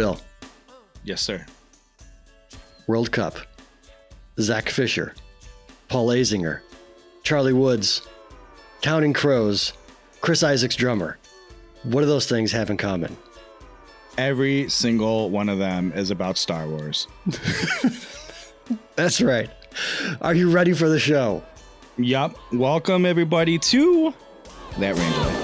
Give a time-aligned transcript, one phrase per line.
[0.00, 0.18] Bill,
[1.04, 1.44] Yes, sir.
[2.86, 3.36] World Cup,
[4.40, 5.12] Zach Fisher,
[5.88, 6.60] Paul Azinger,
[7.22, 8.00] Charlie Woods,
[8.80, 9.74] Counting Crows,
[10.22, 11.18] Chris Isaak's drummer.
[11.82, 13.14] What do those things have in common?
[14.16, 17.06] Every single one of them is about Star Wars.
[18.96, 19.50] That's right.
[20.22, 21.42] Are you ready for the show?
[21.98, 22.38] Yup.
[22.54, 24.14] Welcome everybody to
[24.78, 25.39] that range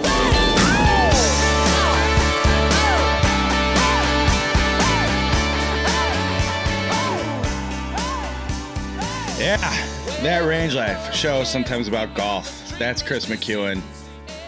[10.26, 12.76] that range life show sometimes about golf.
[12.80, 13.80] That's Kris McEwen.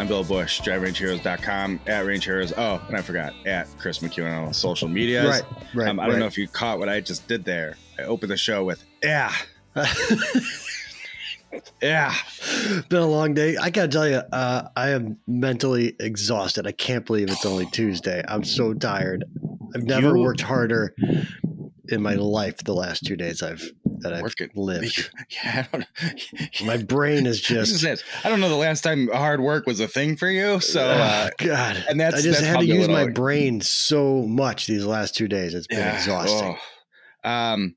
[0.01, 2.53] I'm Bill Bush, driverangeheroes.com, at Range Heroes.
[2.57, 5.29] Oh, and I forgot, at Kris McEwen on all social media.
[5.29, 5.43] Right,
[5.77, 7.77] right, Um, I don't know if you caught what I just did there.
[7.97, 9.33] I opened the show with, yeah.
[11.81, 12.13] yeah.
[12.89, 13.57] Been a long day.
[13.57, 16.67] I gotta tell you, uh, I am mentally exhausted.
[16.67, 18.25] I can't believe it's only Tuesday.
[18.27, 19.25] I'm so tired.
[19.77, 20.93] I've never You- worked harder
[21.89, 23.63] in my life the last two days I've
[24.01, 24.51] that I've Working.
[24.55, 25.11] lived.
[25.31, 26.67] Yeah, I don't know.
[26.67, 28.05] My brain is This is just.
[28.25, 30.61] I don't know the last time hard work was a thing for you.
[30.61, 31.85] So, uh, God.
[31.89, 35.15] and that's- I just that's had how to use my brain so much these last
[35.17, 35.55] two days.
[35.55, 36.57] It's been exhausting.
[37.25, 37.29] oh.
[37.29, 37.75] Um,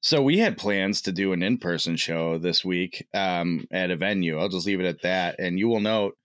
[0.00, 4.38] so we had plans to do an in-person show this week um, at a venue.
[4.38, 5.36] I'll just leave it at that.
[5.40, 6.16] And you will note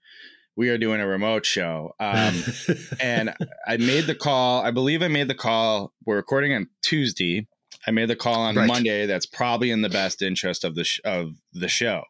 [0.56, 1.94] we are doing a remote show.
[2.00, 2.36] Um,
[3.00, 3.34] and
[3.68, 4.62] I made the call.
[4.64, 5.94] I believe I made the call.
[6.06, 7.48] We're recording on Tuesday.
[7.88, 8.68] I made the call on Right.
[8.68, 9.06] Monday.
[9.06, 12.04] That's probably in the best interest of the sh- of the show.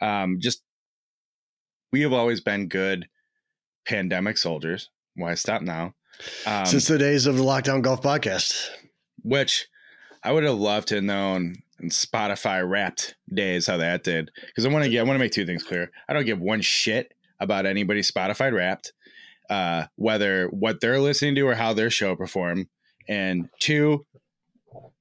[0.00, 0.62] Um, just
[1.92, 3.08] we have always been good
[3.86, 4.90] pandemic soldiers.
[5.16, 5.94] Why stop now?
[6.46, 8.68] Um, Since the days of the Lockdown Golf Podcast.
[9.22, 9.66] which
[10.22, 14.30] I would have loved to have known in Spotify Wrapped days how that did.
[14.46, 15.90] Because I want to get, I want to make two things clear.
[16.08, 18.92] I don't give one shit about anybody Spotify Wrapped,
[19.48, 22.66] uh, whether what they're listening to or how their show performed.
[23.08, 24.06] And two,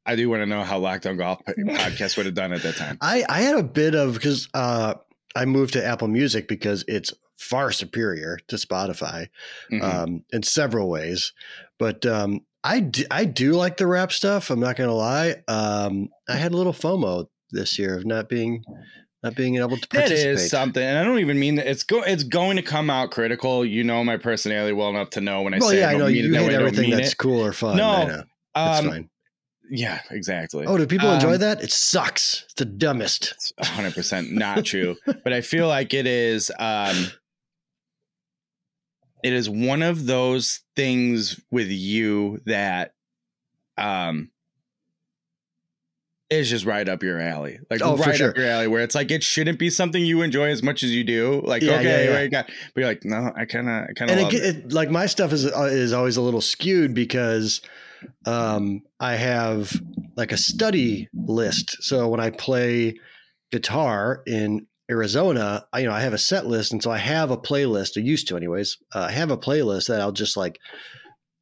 [0.06, 2.98] I do want to know how Lockdown Golf Podcast would have done at that time.
[3.02, 4.96] I, I had a bit of because uh,
[5.36, 9.28] I moved to Apple Music because it's far superior to Spotify
[9.72, 9.82] Mhm.
[9.84, 11.34] um, in several ways.
[11.78, 14.50] But um, I do, I do like the rap stuff.
[14.50, 15.36] I'm not gonna lie.
[15.48, 18.64] Um, I had a little FOMO this year of not being
[19.24, 20.36] not being able to participate.
[20.36, 22.02] is something, and I don't even mean that it's go.
[22.04, 23.66] It's going to come out critical.
[23.66, 26.00] You know my personality well enough to know when I well, say yeah, I don't
[26.02, 27.18] know mean you it hate everything that's it.
[27.18, 27.78] cool or fun.
[27.78, 28.06] No, I.
[28.56, 29.10] That's Um, fine.
[29.72, 30.66] Yeah, exactly.
[30.66, 31.62] Oh, do people enjoy um, that?
[31.62, 32.44] It sucks.
[32.46, 33.54] It's the dumbest.
[33.62, 36.96] 100% not true but i feel like it is um
[39.24, 42.94] it is one of those things with you that
[43.78, 44.32] um
[46.30, 48.30] is just right up your alley like Oh, right sure.
[48.30, 50.92] up your alley where it's like it shouldn't be something you enjoy as much as
[50.92, 52.16] you do like Yeah, okay yeah, yeah.
[52.18, 54.56] right, got, but you're like no i kind of i kind of and it, it,
[54.66, 57.62] it, like my stuff is uh, is always a little skewed because
[58.26, 59.74] um, I have
[60.16, 61.84] like a study list.
[61.84, 62.96] So when I play
[63.52, 67.30] guitar in Arizona, I, you know, I have a set list, and so I have
[67.30, 67.98] a playlist.
[67.98, 68.78] I used to, anyways.
[68.96, 70.60] Uh, I have a playlist that I'll just like,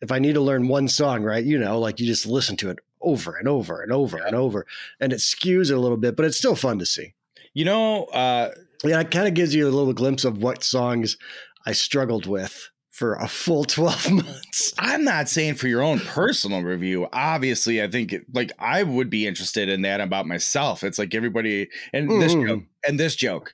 [0.01, 1.43] if I need to learn one song, right?
[1.43, 4.65] You know, like you just listen to it over and over and over and over,
[4.99, 7.13] and it skews it a little bit, but it's still fun to see.
[7.53, 8.51] you know uh
[8.83, 11.17] Yeah, it kind of gives you a little glimpse of what songs
[11.65, 14.73] I struggled with for a full 12 months.
[14.79, 17.07] I'm not saying for your own personal review.
[17.13, 20.83] Obviously, I think like I would be interested in that about myself.
[20.83, 22.47] It's like everybody and this Mhm.
[22.47, 23.53] joke and this joke.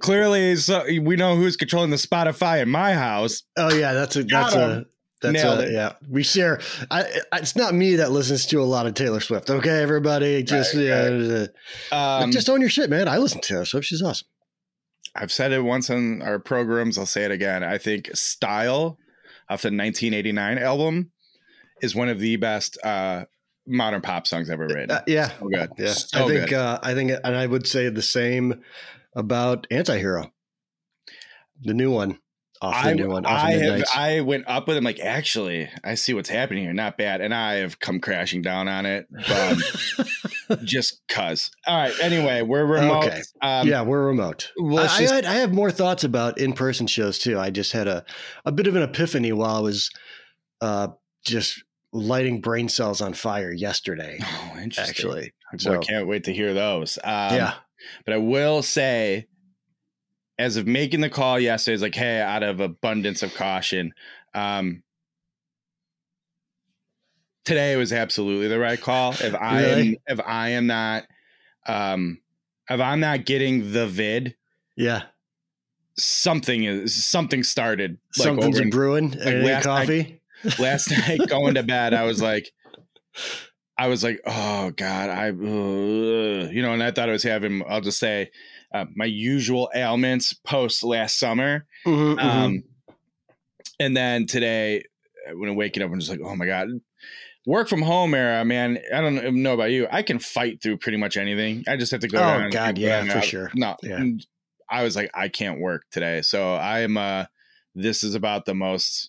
[0.00, 3.42] Clearly, so we know who's controlling the Spotify in my house.
[3.56, 4.86] Oh yeah, that's a Got that's a him.
[5.20, 5.72] That's Nailed it.
[5.72, 5.94] yeah.
[6.08, 6.60] We share.
[6.90, 9.50] I, it's not me that listens to a lot of Taylor Swift.
[9.50, 11.46] Okay, everybody, just Right, yeah,
[11.92, 13.08] uh, Um, just own your shit, man.
[13.08, 13.86] I listen to Taylor Swift.
[13.86, 14.28] She's awesome.
[15.14, 16.98] I've said it once on our programs.
[16.98, 17.64] I'll say it again.
[17.64, 18.98] I think "Style"
[19.48, 21.10] off the 1989 album
[21.82, 23.24] is one of the best uh,
[23.66, 24.90] modern pop songs ever written.
[24.90, 25.70] Uh, yeah, so good.
[25.78, 25.92] yeah.
[25.92, 28.62] So I think uh, I think, and I would say the same
[29.16, 30.30] about Antihero,
[31.62, 32.18] the new one.
[32.60, 33.24] Off the I, new one.
[33.24, 36.72] Off I have I went up with him like actually I see what's happening here
[36.72, 41.94] not bad and I have come crashing down on it um, just cuz all right
[42.02, 43.22] anyway we're remote Okay.
[43.42, 44.50] um, yeah, we're remote.
[44.56, 47.38] well, I, let's I had, I have more thoughts about in-person shows too.
[47.38, 48.04] I just had a,
[48.44, 49.90] a bit of an epiphany while I was
[50.60, 50.88] uh,
[51.24, 51.62] just
[51.92, 54.18] lighting brain cells on fire yesterday.
[54.20, 57.54] oh interesting Actually, so I can't wait to hear those um, yeah,
[58.04, 59.26] but I will say
[60.38, 63.92] as of making the call yesterday it's like hey out of abundance of caution
[64.34, 64.82] um
[67.44, 71.04] today was absolutely the right call if I am if I am not
[71.66, 72.20] um
[72.68, 74.34] if I'm not getting the vid
[74.76, 75.02] yeah.
[75.96, 79.14] something is something started like Something's in- brewing.
[79.20, 80.20] Any last night- coffee?
[80.62, 82.52] last night going to bed, I was like,
[83.76, 87.64] I was like, oh God, I, uh, you know, and I thought I was having,
[87.68, 88.30] I'll just say,
[88.74, 91.66] uh, my usual ailments post last summer.
[91.86, 92.22] Mhm, mhm.
[92.22, 92.62] Um,
[93.80, 94.84] and then today,
[95.28, 96.68] uh, when I wake up, I'm just like, oh my God.
[97.46, 98.78] Work from home era, man.
[98.92, 99.86] I don't know about you.
[99.90, 101.64] I can fight through pretty much anything.
[101.66, 102.50] I just have to go Oh.
[102.50, 103.24] God, go yeah, for out.
[103.24, 103.50] sure.
[103.54, 104.04] No, Yeah.
[104.68, 106.20] I was like, I can't work today.
[106.20, 107.24] So I am, uh,
[107.74, 109.08] this is about the most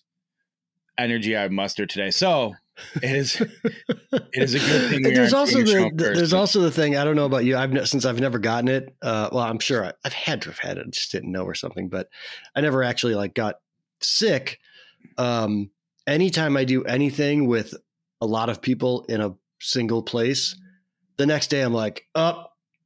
[0.96, 2.10] energy I muster today.
[2.10, 2.54] So
[2.96, 3.40] it is,
[4.12, 5.02] it is a good thing.
[5.02, 7.56] there's also the, the- there's also the thing I don't know about you.
[7.56, 8.94] I've since I've never gotten it.
[9.02, 11.54] Uh, well, I'm sure I, I've had to have had it, just didn't know or
[11.54, 11.88] something.
[11.88, 12.08] But
[12.54, 13.56] I never actually like got
[14.00, 14.58] sick.
[15.18, 15.70] Um,
[16.06, 17.74] anytime I do anything with
[18.20, 20.56] a lot of people in a single place,
[21.16, 22.04] the next day I'm like,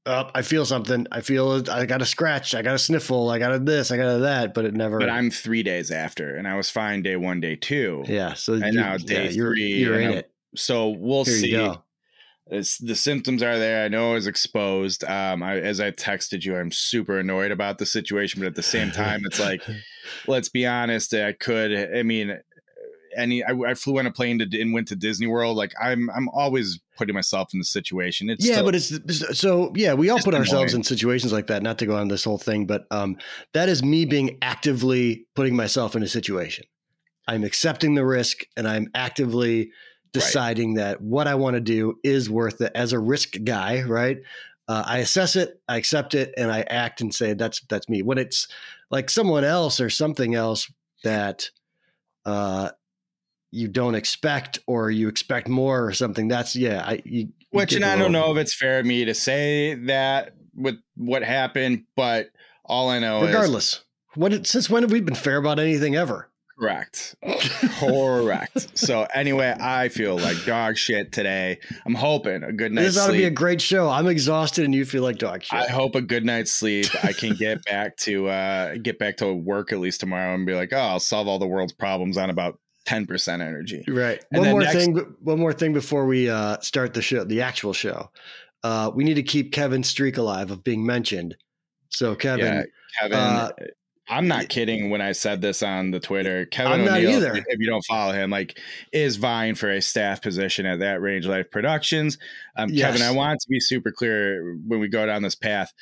[0.06, 0.32] up, up.
[0.34, 1.06] I feel something.
[1.12, 1.68] I feel it.
[1.68, 2.54] I got a scratch.
[2.54, 3.30] I got a sniffle.
[3.30, 3.90] I got a this.
[3.90, 4.54] I got a that.
[4.54, 4.98] But it never.
[4.98, 8.04] but I'm three days after, and I was fine day one, day two.
[8.06, 8.34] yeah.
[8.34, 10.30] So And you, now day yeah, you're, three, You're in I'm- it.
[10.56, 11.72] So we'll Here see.
[12.46, 13.84] It's, the symptoms are there.
[13.84, 15.02] I know I was exposed.
[15.02, 18.62] Um, I, as I texted you, I'm super annoyed about the situation, but at the
[18.62, 19.62] same time, it's like,
[20.26, 21.14] let's be honest.
[21.14, 21.72] I could.
[21.96, 22.38] I mean,
[23.16, 23.42] any.
[23.42, 25.56] I, I flew on a plane to and went to Disney World.
[25.56, 28.30] Like I'm, I'm always putting myself in the situation.
[28.30, 29.94] It's yeah, still- but it's so yeah.
[29.94, 30.80] We all put ourselves annoying.
[30.80, 31.62] in situations like that.
[31.62, 33.16] Not to go on this whole thing, but um,
[33.52, 36.64] that is me being actively putting myself in a situation.
[37.26, 39.70] I'm accepting the risk, and I'm actively
[40.12, 43.82] deciding that what I want to do is worth it as a risk guy.
[43.82, 44.18] Right?
[44.66, 48.02] Uh, I assess it, I accept it, and I act and say that's that's me.
[48.02, 48.48] When it's
[48.90, 50.70] like someone else or something else
[51.02, 51.50] that
[52.24, 52.70] uh,
[53.54, 56.82] you don't expect, or you expect more or something, that's yeah.
[56.84, 59.14] I you, you which, get and I don't know if it's fair of me to
[59.14, 62.28] say that with what happened, but
[62.64, 63.84] all I know is regardless
[64.14, 67.16] what since when have we been fair about anything ever correct.
[67.80, 68.78] Correct.
[68.78, 71.58] so anyway, I feel like dog shit today.
[71.84, 73.22] I'm hoping a good night's this ought to sleep.
[73.22, 76.00] be a great show i'm exhausted and you feel like dog shit I hope a
[76.00, 76.86] good night's sleep.
[77.04, 80.54] I can get back to uh get back to work at least tomorrow and be
[80.54, 83.84] like, oh, I'll solve all the world's problems on about ten percent energy.
[83.88, 87.24] right And one more next- thing one more thing before we uh start the show
[87.24, 88.10] the actual show
[88.62, 91.36] uh we need to keep kevin's streak alive of being mentioned
[91.90, 92.62] so kevin Yeah,
[93.00, 93.18] Kevin.
[93.18, 93.50] uh,
[94.06, 96.44] I'm not kidding when I said this on the Twitter.
[96.44, 97.36] Kevin I'm not O'Neill, either.
[97.36, 98.58] if you don't follow him, like
[98.92, 102.18] is vying for a staff position at that Range Life Productions.
[102.54, 102.92] Um, Yes.
[102.92, 105.72] Kevin, I want to be super clear when we go down this path.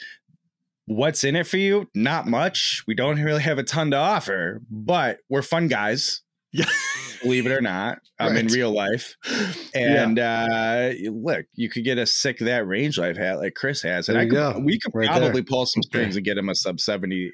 [0.87, 1.89] What's in it for you?
[1.97, 2.85] Not much.
[2.87, 6.23] We don't really have a ton to offer, but we're fun guys.
[6.53, 6.67] Yeah.
[7.23, 8.55] Believe it or not, um, in Right.
[8.55, 9.15] real life.
[9.75, 10.05] Yeah.
[10.05, 14.09] And uh, look, you could get a sick that range life hat like Chris has,
[14.09, 14.59] and There I could, go.
[14.63, 17.33] we could Right probably pull some strings and get him a sub seventy.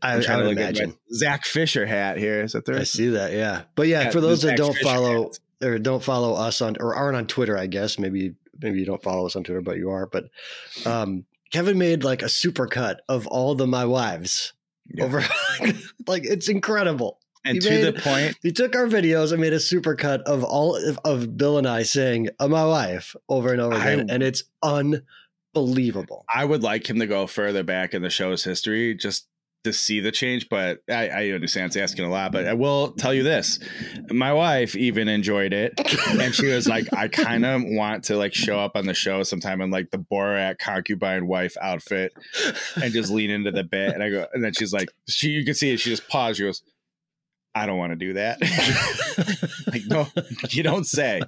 [0.00, 2.42] I, I'm I trying to would imagine Zach Fisher hat here.
[2.42, 2.76] Is that there?
[2.78, 5.38] i see that yeah but yeah, Yeah, for those that don't Fisher follow hat.
[5.68, 9.02] or don't follow us on or aren't on twitter i guess maybe maybe you don't
[9.02, 10.24] follow us on twitter but you are but
[10.86, 14.52] um kevin made like a super cut of all the my wives
[14.94, 15.04] Yeah.
[15.04, 15.24] over
[16.06, 19.56] like it's incredible and to made- the point, he took our videos and made a
[19.56, 24.10] supercut of all of, of bill and i saying my wife over and over again
[24.10, 24.44] I- and it's
[25.54, 29.28] unbelievable I would like him to go further back in the show's history just
[29.64, 30.48] to see the change.
[30.48, 32.32] But I, I understand it's asking a lot.
[32.32, 33.60] But I will tell you this:
[34.10, 35.74] my wife even enjoyed it,
[36.20, 39.22] and she was like, "I kind of want to like show up on the show
[39.22, 42.12] sometime in like the Borat concubine wife outfit
[42.82, 45.44] and just lean into the bit." And I go, and then she's like, "She, you
[45.44, 45.78] can see it.
[45.80, 46.38] She just paused.
[46.38, 46.62] She goes."
[47.54, 48.40] I don't want to do that.
[49.72, 50.08] like, no,
[50.50, 51.20] you don't say.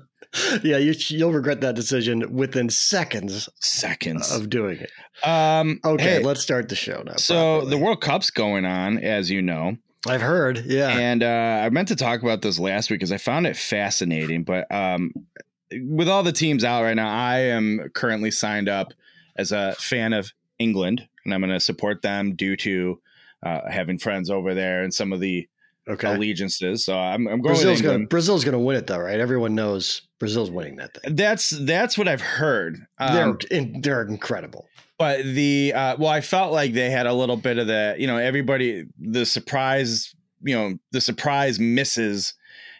[0.64, 4.32] yeah you, you'll regret that decision within seconds Seconds.
[4.34, 4.90] of doing it
[5.22, 7.70] Um, okay hey, let's start the show now so properly.
[7.70, 9.76] the World Cup's going on, as you know,
[10.08, 13.18] i've heard yeah and uh, I meant to talk about this last week because I
[13.18, 14.42] found it fascinating.
[14.42, 15.12] But um,
[15.72, 18.92] with all the teams out right now, I am currently signed up
[19.36, 23.00] as a fan of England, and I'm going to support them due to
[23.44, 25.48] uh, having friends over there and some of the
[25.88, 26.84] okay allegiances.
[26.84, 30.50] So I'm, I'm going brazil's gonna brazil's gonna win it though right everyone knows brazil's
[30.50, 32.86] winning that thing That's that's what I've heard.
[32.98, 34.66] they're Um, in, they're incredible
[34.98, 38.06] but the uh, well, I felt like they had a little bit of the you
[38.06, 42.34] know everybody the surprise you know the surprise misses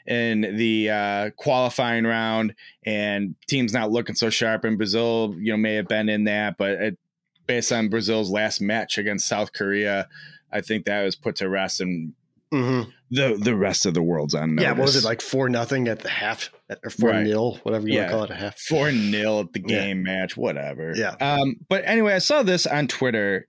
[0.06, 5.56] in the uh, qualifying round and teams not looking so sharp and Brazil you know
[5.56, 6.99] may have been in that but it,
[7.46, 10.08] based on Brazil's last match against South Korea
[10.52, 12.12] I think that was put to rest and
[12.54, 12.92] Mhm.
[13.11, 16.00] the the rest of the world's on yeah what was it like four nothing at
[16.00, 16.50] the half
[16.84, 17.25] or four Right.
[17.25, 18.00] nil whatever you Yeah.
[18.02, 19.80] want to call it a half four nil at the Yeah.
[19.80, 20.92] game match, whatever.
[20.96, 21.14] Yeah.
[21.20, 23.46] Um, but anyway, I saw this on Twitter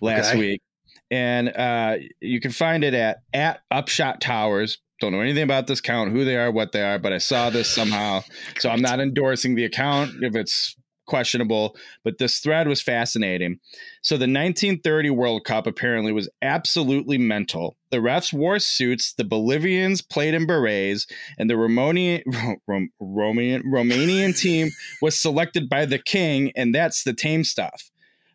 [0.00, 0.38] last Okay.
[0.38, 0.62] week,
[1.10, 4.78] and uh, you can find it at at Upshot Towers.
[5.00, 7.48] Don't know anything about this account, who they are, what they are, but I saw
[7.48, 8.22] this somehow.
[8.58, 10.76] so I'm not endorsing the account if it's
[11.10, 13.58] questionable, but this thread was fascinating.
[14.00, 17.76] So the 1930 World Cup apparently was absolutely mental.
[17.90, 22.22] The refs wore suits, the Bolivians played in berets, and the Romanian,
[22.66, 24.70] Rom, Romanian, Romanian team
[25.02, 27.90] was selected by the king, and that's the tame stuff.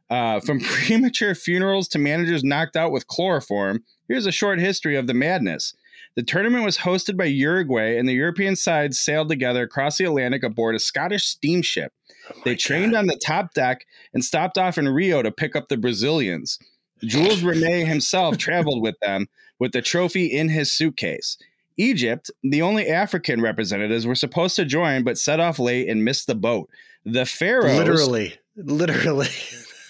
[0.10, 5.08] Uh, from premature funerals to managers knocked out with chloroform, here's a short history of
[5.08, 5.74] the madness.
[6.15, 10.43] The tournament was hosted by Uruguay, and the European sides sailed together across the Atlantic
[10.43, 11.91] aboard a Scottish steamship.
[12.31, 13.00] Oh they trained God.
[13.00, 16.57] on the top deck and stopped off in Rio to pick up the Brazilians.
[17.03, 19.27] Jules Rimet himself traveled with them
[19.60, 21.38] with the trophy in his suitcase.
[21.77, 26.27] Egypt, the only African representatives, were supposed to join but set off late and missed
[26.27, 26.69] the boat.
[27.03, 27.77] The Pharaohs.
[27.77, 28.34] Literally.
[28.55, 29.27] Literally.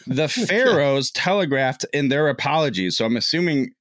[0.07, 2.97] the Pharaohs telegraphed in their apologies.
[2.97, 3.73] So I'm assuming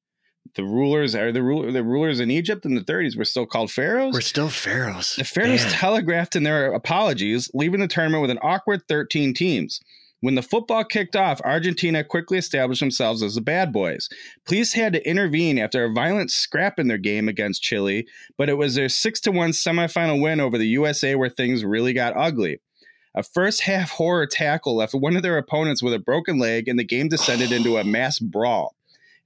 [0.56, 3.70] the rulers are the ruler the rulers in Egypt in the 30s were still called
[3.70, 4.14] pharaohs.
[4.14, 5.16] We're still pharaohs.
[5.16, 5.72] The pharaohs Man.
[5.72, 9.80] telegraphed in their apologies, leaving the tournament with an awkward 13 teams.
[10.20, 14.08] When the football kicked off, Argentina quickly established themselves as the bad boys.
[14.46, 18.06] Police had to intervene after a violent scrap in their game against Chile,
[18.38, 21.92] but it was their 6 to 1 semifinal win over the USA where things really
[21.92, 22.60] got ugly.
[23.14, 26.78] A first half horror tackle left one of their opponents with a broken leg, and
[26.78, 28.74] the game descended into a mass brawl.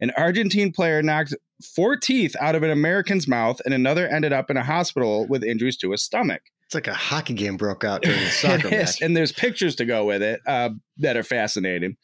[0.00, 1.34] An Argentine player knocked
[1.74, 5.42] four teeth out of an American's mouth, and another ended up in a hospital with
[5.42, 6.42] injuries to his stomach.
[6.66, 9.00] It's like a hockey game broke out during the soccer match.
[9.00, 11.96] And there's pictures to go with it uh, that are fascinating.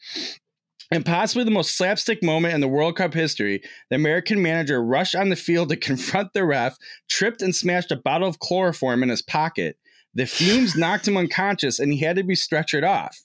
[0.91, 5.15] And possibly the most slapstick moment in the World Cup history, the American manager rushed
[5.15, 6.77] on the field to confront the ref,
[7.09, 9.77] tripped and smashed a bottle of chloroform in his pocket.
[10.13, 13.21] The fumes knocked him unconscious and he had to be stretchered off.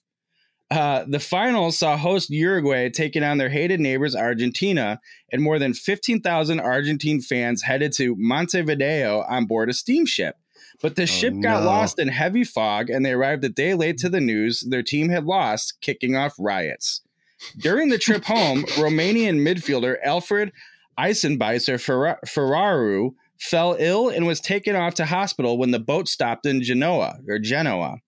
[0.70, 5.00] Uh, the finals saw host Uruguay taking on their hated neighbors Argentina,
[5.32, 10.36] and more than 15,000 Argentine fans headed to Montevideo on board a steamship.
[10.80, 11.66] But the oh, ship got no.
[11.66, 15.08] lost in heavy fog, and they arrived a day late to the news their team
[15.08, 17.02] had lost, kicking off riots.
[17.58, 20.52] During the trip home, Romanian midfielder Alfred
[20.98, 21.78] Eisenbeisser
[22.26, 27.18] Fieraru fell ill and was taken off to hospital when the boat stopped in Genoa
[27.26, 27.98] or Genoa.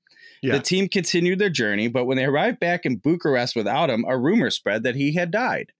[0.42, 0.54] Yeah.
[0.54, 4.18] The team continued their journey, but when they arrived back in Bucharest without him, a
[4.18, 5.72] rumor spread that he had died.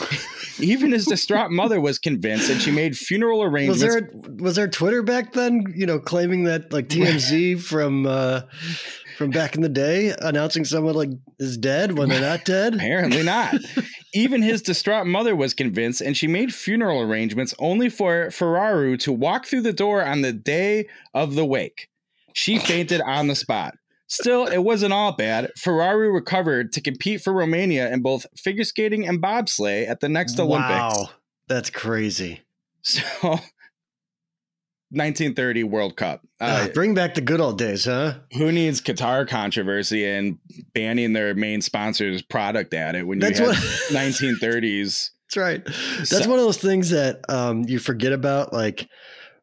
[0.58, 3.82] Even his distraught mother was convinced, and she made funeral arrangements.
[3.84, 4.10] Was there
[4.40, 5.72] was there Twitter back then?
[5.76, 8.40] You know, claiming that like TMZ from uh,
[9.16, 12.74] from back in the day, announcing someone like is dead when they're not dead.
[12.76, 13.54] Apparently not.
[14.14, 19.12] Even his distraught mother was convinced, and she made funeral arrangements only for Fieraru to
[19.12, 21.88] walk through the door on the day of the wake.
[22.32, 23.77] She fainted on the spot.
[24.08, 25.50] Still, it wasn't all bad.
[25.56, 30.40] Ferrari recovered to compete for Romania in both figure skating and bobsleigh at the next
[30.40, 30.70] Olympics.
[30.70, 31.10] Wow,
[31.48, 32.40] that's crazy.
[32.80, 33.02] So,
[34.90, 36.26] 1930 World Cup.
[36.40, 38.14] Uh, uh, bring back the good old days, huh?
[38.32, 40.38] Who needs Qatar controversy and
[40.72, 43.56] banning their main sponsor's product at it when you that's have what,
[43.90, 45.10] 1930s?
[45.26, 45.62] That's right.
[45.98, 48.88] That's so, one of those things that um, you forget about, like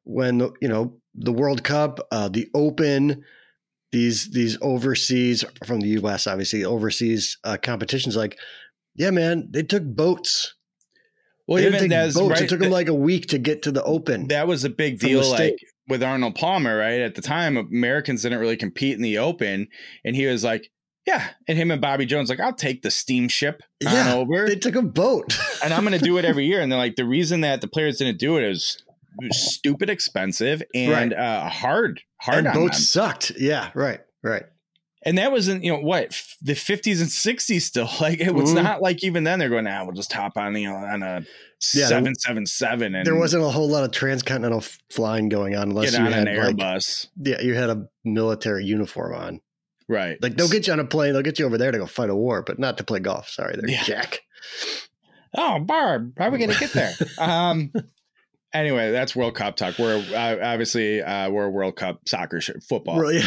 [0.05, 3.23] when you know the World Cup, uh, the Open
[3.95, 6.27] these these overseas from the U.S.
[6.27, 8.17] obviously overseas uh, competitions.
[8.17, 8.37] Like,
[8.93, 10.53] yeah, man, they took boats.
[11.47, 12.31] Well, they even that's boats.
[12.31, 14.27] Right, it took them like a week to get to the Open.
[14.27, 16.99] That was a big deal, like with Arnold Palmer, right?
[16.99, 19.69] At the time, Americans didn't really compete in the Open,
[20.03, 20.69] and he was like,
[21.07, 21.29] yeah.
[21.47, 24.45] And him and Bobby Jones, like, I'll take the steamship yeah, over.
[24.45, 25.37] They took a boat.
[25.63, 26.61] and I'm going to do it every year.
[26.61, 28.83] And they're like, the reason that the players didn't do it is
[29.31, 31.13] stupid expensive and right.
[31.13, 32.01] uh, hard.
[32.21, 32.45] Hard.
[32.45, 33.03] And boats them.
[33.03, 33.31] sucked.
[33.37, 33.71] Yeah.
[33.73, 33.99] Right.
[34.23, 34.43] Right.
[35.07, 37.89] And that wasn't, you know, what the 50s and 60s still.
[38.01, 38.63] Like it was mm-hmm.
[38.63, 41.21] not like even then they're going, ah, we'll just hop on, you know, on a
[41.59, 42.95] 777.
[42.95, 46.33] And there wasn't a whole lot of transcontinental flying going on unless you had an
[46.33, 47.07] Airbus.
[47.17, 49.41] Like, yeah, you had a military uniform on.
[49.87, 50.21] Right.
[50.21, 52.09] Like they'll get you on a plane, they'll get you over there to go fight
[52.09, 53.29] a war, but not to play golf.
[53.29, 53.83] Sorry, there, yeah.
[53.83, 54.21] Jack.
[55.37, 56.93] Oh, Barb, how are we going to get there?
[57.19, 57.71] um,
[58.55, 59.77] anyway, that's World Cup talk.
[59.77, 62.99] We're uh, obviously uh, we're a World Cup soccer sh- football.
[62.99, 63.21] Really?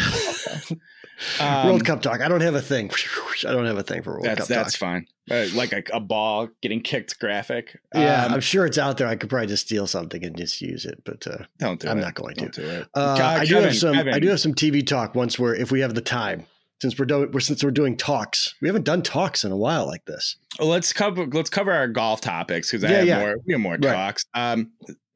[1.39, 2.21] um, World Cup talk.
[2.21, 2.91] I don't have a thing.
[3.47, 4.47] I don't have a thing for World that's, Cup.
[4.47, 4.79] That's talk.
[4.79, 5.07] fine.
[5.29, 7.79] Uh, like a, a, ball getting kicked graphic.
[7.93, 9.07] Yeah, um, I'm sure it's out there.
[9.07, 11.99] I could probably just steal something and just use it, but uh, don't do I'm
[11.99, 12.01] it.
[12.01, 12.61] not going don't to.
[12.61, 12.87] Do it.
[12.95, 13.93] Uh, I do have some.
[13.93, 14.13] Kevin.
[14.13, 16.45] I do have some TV talk once we're if we have the time.
[16.81, 19.85] Since we're doing, we're, since we're doing talks, we haven't done talks in a while
[19.85, 20.37] like this.
[20.57, 23.19] Well, let's cover let's cover our golf topics because I have yeah.
[23.19, 23.35] more.
[23.45, 23.81] We have more right.
[23.81, 24.25] talks.
[24.33, 24.71] Um,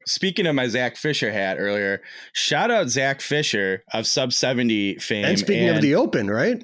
[0.06, 5.24] speaking of my Zach Fisher hat earlier, shout out Zach Fisher of Sub 70 fame.
[5.24, 6.62] And speaking and, of the Open, right?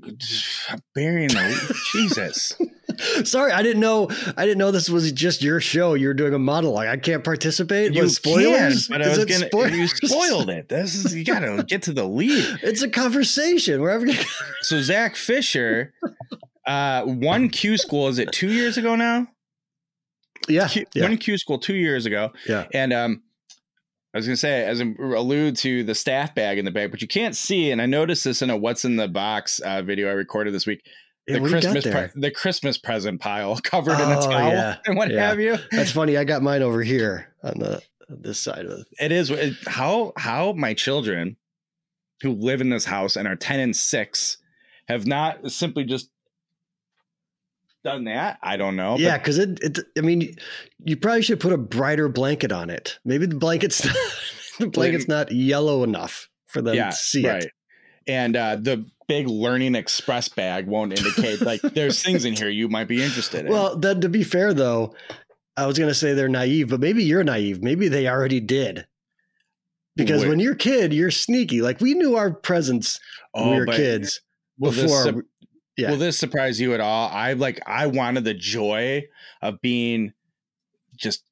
[0.94, 2.56] burying the Jesus.
[3.24, 4.08] Sorry, I didn't know.
[4.36, 5.94] I didn't know this was just your show.
[5.94, 6.86] You're doing a monologue.
[6.86, 7.92] I can't participate.
[7.94, 8.88] You spoilers?
[8.88, 9.46] can, but I was it gonna.
[9.46, 9.76] spoilers?
[9.76, 10.68] You spoiled it.
[10.68, 12.58] This is you got to get to the lead.
[12.62, 13.80] It's a conversation.
[13.80, 14.14] We're having.
[14.62, 15.94] So Zach Fisher,
[16.66, 18.08] uh, one Q school.
[18.08, 19.28] Is it two years ago now?
[20.48, 22.32] Yeah, Q, yeah, Q school two years ago.
[22.48, 22.66] yeah.
[22.72, 23.22] And um,
[24.14, 27.00] I was gonna say, as I allude to the staff bag in the bag, but
[27.02, 27.70] you can't see.
[27.70, 30.66] And I noticed this in a "What's in the Box" uh, video I recorded this
[30.66, 30.82] week.
[31.26, 34.28] The what do you got Christmas, pre- the Christmas present pile covered in a Oh,
[34.30, 35.28] towel yeah, and what yeah.
[35.28, 35.56] have you.
[35.70, 36.16] That's funny.
[36.16, 38.86] I got mine over here on the this side of it.
[38.98, 41.36] It is it, how how my children
[42.22, 44.38] who live in this house and are ten and six
[44.88, 46.10] have not simply just
[47.84, 48.38] done that.
[48.42, 48.96] I don't know.
[48.98, 49.78] yeah, because it, it.
[49.96, 50.34] I mean,
[50.84, 52.98] you probably should put a brighter blanket on it.
[53.04, 53.78] Maybe the blanket's
[54.58, 57.44] the blanket's not yellow enough for them yeah, to see right.
[57.44, 57.52] it.
[58.06, 62.68] And uh, the big Learning Express bag won't indicate like there's things in here you
[62.68, 63.52] might be interested in.
[63.52, 64.94] Well, then to be fair though,
[65.56, 67.62] I was going to say they're naive, but maybe you're naive.
[67.62, 68.86] Maybe they already did.
[69.96, 70.28] Because Wait.
[70.28, 71.60] when you're a kid, you're sneaky.
[71.60, 73.00] Like we knew our presents
[73.32, 74.20] when we were Oh, kids
[74.58, 75.24] will this before.
[75.80, 75.90] Yeah.
[75.90, 77.08] Will this surprise you at all?
[77.08, 79.04] I like I wanted the joy
[79.42, 80.12] of being
[80.96, 81.24] just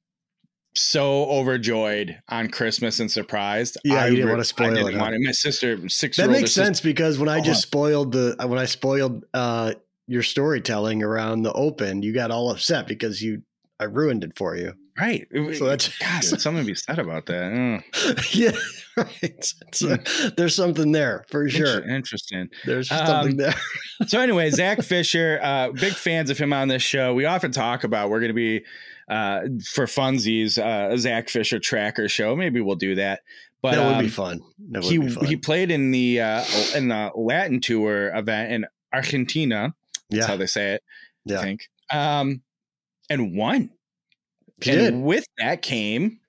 [0.75, 3.77] so overjoyed on Christmas and surprised.
[3.83, 4.99] Yeah, I you didn't re- wanna spoil I it, didn't huh?
[5.11, 5.15] want.
[5.21, 7.43] My sister, six that makes sense because when I Oh.
[7.43, 9.73] just spoiled the when I spoiled uh,
[10.07, 13.41] your storytelling around the open, you got all upset because you
[13.79, 14.73] I ruined it for you.
[14.99, 15.27] Right.
[15.57, 15.89] So that's
[16.29, 17.51] there's something to be said about that.
[17.51, 18.51] Mm, yeah,
[18.97, 19.53] right.
[19.71, 19.97] So
[20.35, 21.87] there's something there for sure.
[21.87, 22.49] Interesting.
[22.65, 23.55] There's Um, something there.
[24.07, 27.13] So anyway, Zach Fisher, uh, big fans of him on this show.
[27.13, 28.63] We often talk about we're going to be
[29.09, 29.41] uh,
[29.73, 32.33] for funsies uh, a Zach Fisher tracker show.
[32.35, 33.21] Maybe we'll do that.
[33.61, 34.41] But that would um, be fun.
[34.69, 35.25] Would he be fun.
[35.25, 39.73] he played in the uh, in the Latin tour event in Argentina.
[40.09, 40.83] That's how they say it.
[41.27, 41.41] I yeah.
[41.41, 41.67] think.
[41.91, 42.41] Um,
[43.09, 43.69] and won.
[44.67, 46.19] And did with that came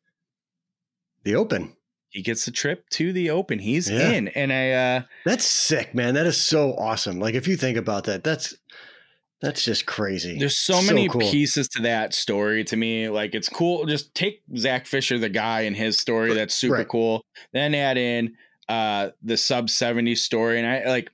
[1.24, 1.74] the open.
[2.10, 3.58] he gets the trip to the Open.
[3.58, 4.10] He's Yeah.
[4.10, 6.14] in, and I uh, That's sick, man.
[6.14, 7.20] That is so awesome.
[7.20, 8.54] Like if you think about that, that's
[9.40, 10.38] that's just crazy.
[10.38, 11.20] There's so, many cool.
[11.22, 13.08] pieces to that story to me.
[13.08, 13.86] Like it's cool.
[13.86, 16.34] Just take Zach Fisher, the guy, and his story.
[16.34, 16.88] That's super Right.
[16.88, 17.24] cool.
[17.52, 18.34] Then add in
[18.68, 20.58] uh the sub 70 story.
[20.58, 21.10] And I like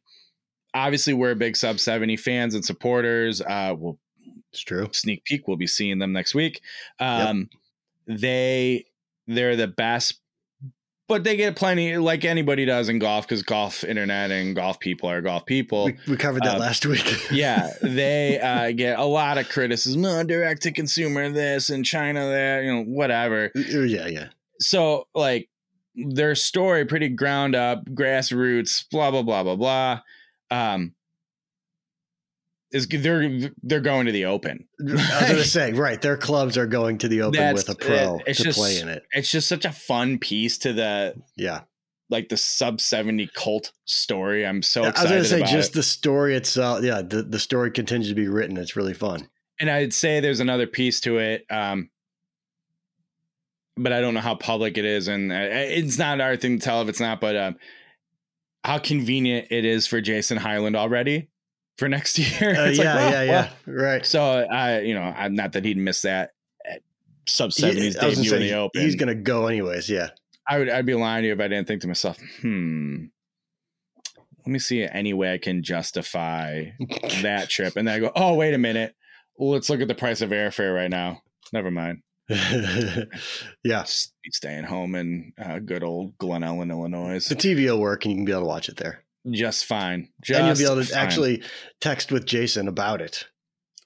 [0.74, 3.40] obviously we're big sub 70 fans and supporters.
[3.40, 3.98] Uh we'll
[4.56, 4.88] It's true.
[4.92, 5.46] sneak peek.
[5.46, 6.62] We'll be seeing them next week.
[6.98, 7.50] Um
[8.06, 8.86] they
[9.26, 10.20] they're the best
[11.08, 15.08] but they get plenty like anybody does in golf because golf internet and golf people
[15.08, 17.30] are golf people We, we covered that uh, last week.
[17.30, 20.04] yeah, they uh, get a lot of criticism.
[20.04, 23.52] Oh, direct to consumer this and China that, you know, whatever.
[23.54, 24.28] yeah, yeah.
[24.58, 25.48] So like
[25.94, 30.00] their story pretty ground up, grassroots, blah blah blah blah blah.
[30.50, 30.92] Um,
[32.76, 34.66] is they're they're going to the Open.
[34.80, 36.00] I was gonna say, right?
[36.00, 38.78] Their clubs are going to the open That's- with a pro it- to just- play
[38.78, 39.02] in it.
[39.12, 41.62] It's just such a fun piece to the Yeah,
[42.10, 44.46] like the sub seventy cult story.
[44.46, 45.74] I'm so I was excited gonna say just it.
[45.74, 46.84] the story itself.
[46.84, 48.56] Yeah, the, the story continues to be written.
[48.56, 49.28] It's really fun.
[49.58, 51.46] and I'd say there's another piece to it.
[51.50, 51.88] Um,
[53.78, 56.64] but I don't know how public it is, and uh, it's not our thing to
[56.64, 57.20] tell if it's not.
[57.20, 57.56] But um,
[58.64, 61.28] how convenient it is for Jason Highland already
[61.78, 62.50] for next year.
[62.50, 63.50] Uh, yeah, like, well, yeah, well.
[63.66, 63.72] yeah.
[63.72, 64.06] Right.
[64.06, 66.30] So I, you know, I'm not that he'd miss that
[66.64, 66.82] at
[67.26, 68.82] sub seventies debut gonna in the Open.
[68.82, 69.88] he's gonna go anyways.
[69.88, 70.10] Yeah.
[70.48, 73.06] I would, I'd be lying to you if I didn't think to myself, hmm.
[74.46, 76.66] Let me see any way I can justify
[77.22, 78.94] that trip, and then I go, oh wait a minute,
[79.38, 81.20] let's look at the price of airfare right now.
[81.52, 82.02] Never mind.
[82.28, 83.06] yeah.
[83.84, 87.26] Just staying home in uh, good old Glen Ellyn, Illinois.
[87.26, 89.04] The TV will work, and you can be able to watch it there.
[89.30, 90.08] Just fine.
[90.22, 90.98] Just and you'll be able to fine.
[91.04, 91.42] actually
[91.80, 93.24] text with Jason about it.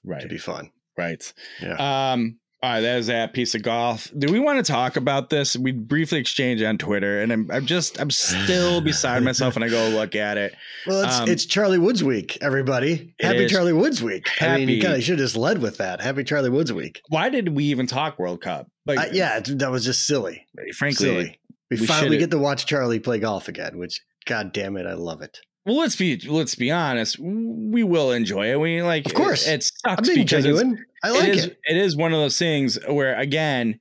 [0.03, 0.21] Right.
[0.21, 0.71] To be fun.
[0.97, 1.33] right.
[1.61, 2.11] Yeah.
[2.13, 2.37] Um.
[2.63, 4.11] All right, that is that piece of golf.
[4.15, 5.57] Do we want to talk about this?
[5.57, 9.67] We briefly exchange on Twitter, and I'm, I'm just, I'm still beside myself when I
[9.67, 10.53] go look at it.
[10.85, 13.15] Well, it's, um, it's Charlie Woods week, everybody.
[13.19, 13.47] Happy.
[13.47, 14.29] Charlie Woods week.
[14.39, 16.01] I mean, you Happy- kind of should have just led with that.
[16.01, 17.01] Happy Charlie Woods week.
[17.09, 18.67] Why did we even talk World Cup?
[18.85, 20.45] Like, Uh, yeah, that was just silly.
[20.75, 21.39] frankly, silly.
[21.71, 24.93] We, we finally get to watch Charlie play golf again, which, god damn it, I
[24.93, 25.39] love it.
[25.65, 27.17] well, let's be, let's be honest.
[27.19, 28.59] We will enjoy it.
[28.59, 29.47] We like, Of course.
[29.47, 30.83] it, it I'm sucks being because genuine.
[31.03, 31.35] I like it it.
[31.37, 33.79] is it is one of those things where again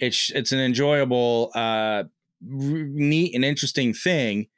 [0.00, 2.04] it's it's an enjoyable uh
[2.40, 4.48] neat and interesting thing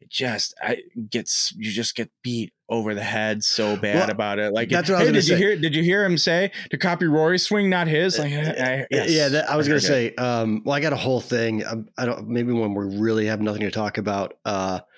[0.00, 0.78] it just I
[1.10, 4.88] gets you just get beat over the head so bad Well, about it like that's
[4.90, 5.42] what I was hey gonna did you say.
[5.42, 8.86] hear did you hear him say to copy Rory's swing not his like I, I-
[8.90, 9.10] yes.
[9.10, 10.08] Yeah, that, I was going to Okay.
[10.10, 10.14] say.
[10.16, 11.64] Um, well, I got a whole thing.
[11.66, 12.28] Um, I don't.
[12.28, 14.34] Maybe when we really have nothing to talk about.
[14.44, 14.80] Uh,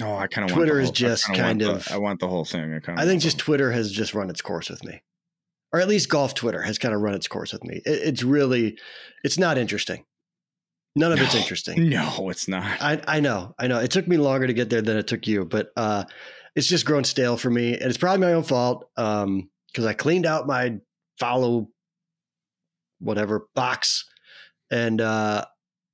[0.00, 2.28] Oh, I kind of Twitter want is whole, just kind of- The, I want the
[2.28, 2.80] whole thing.
[2.88, 5.02] I, I think just the- Twitter has just run its course with me,
[5.72, 7.76] or at least golf Twitter has kind of run its course with me.
[7.86, 8.78] It, it's really,
[9.24, 10.04] it's not interesting.
[10.96, 11.88] None of it's interesting.
[11.88, 12.64] no, it's not.
[12.80, 13.78] I I know, I know.
[13.78, 16.04] It took me longer to get there than it took you, but uh,
[16.56, 19.92] it's just grown stale for me, and it's probably my own fault um, because I
[19.92, 20.78] cleaned out my
[21.18, 21.68] follow
[22.98, 24.04] whatever box,
[24.70, 25.44] and uh,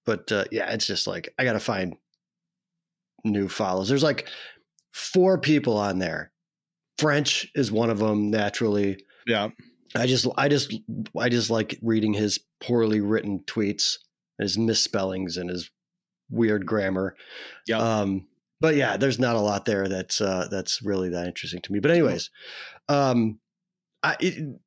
[0.06, 1.96] but uh, yeah, it's just like I got to find
[3.24, 3.88] new follows.
[3.88, 4.28] There's like
[4.92, 6.32] four people on there.
[6.98, 8.98] French is one of them naturally.
[9.26, 9.48] Yeah,
[9.94, 10.72] I just I just
[11.18, 13.98] I just like reading his poorly written tweets,
[14.38, 15.70] his misspellings and his
[16.30, 17.16] weird grammar.
[17.66, 17.80] Yep.
[17.80, 18.26] Um
[18.58, 21.80] but yeah, there's not a lot there that's uh that's really that interesting to me.
[21.80, 22.30] But anyways,
[22.88, 23.38] um
[24.02, 24.58] I it,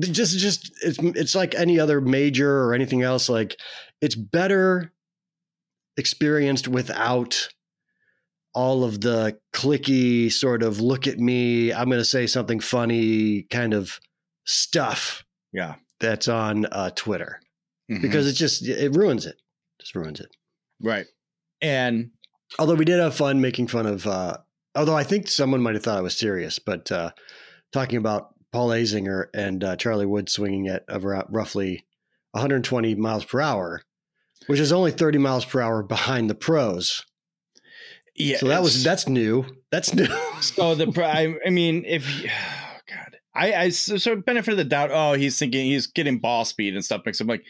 [0.00, 3.58] just just it's it's like any other major or anything else like
[4.00, 4.92] it's better
[5.96, 7.48] experienced without
[8.54, 13.42] all of the clicky sort of look at me i'm going to say something funny
[13.50, 13.98] kind of
[14.44, 15.74] stuff yeah.
[16.00, 17.40] that's on uh, twitter
[17.98, 18.02] Mhm.
[18.02, 19.36] because it just it ruins it
[19.80, 20.28] just ruins it
[20.80, 21.06] right,
[21.60, 22.10] and
[22.58, 24.36] although we did have fun making fun of uh
[24.74, 27.10] although i think someone might have thought i was serious but uh
[27.72, 31.84] talking about paul azinger and uh, charlie wood swinging at around roughly
[32.32, 33.82] 120 miles per hour
[34.46, 37.04] which is only 30 miles per hour behind the pros
[38.14, 38.36] yeah.
[38.38, 40.06] so that was that's new that's new
[40.42, 44.64] So the I, I mean, if oh God, I I so so benefit of the
[44.64, 44.90] doubt.
[44.92, 47.02] Oh, he's thinking he's getting ball speed and stuff.
[47.04, 47.44] Because I'm like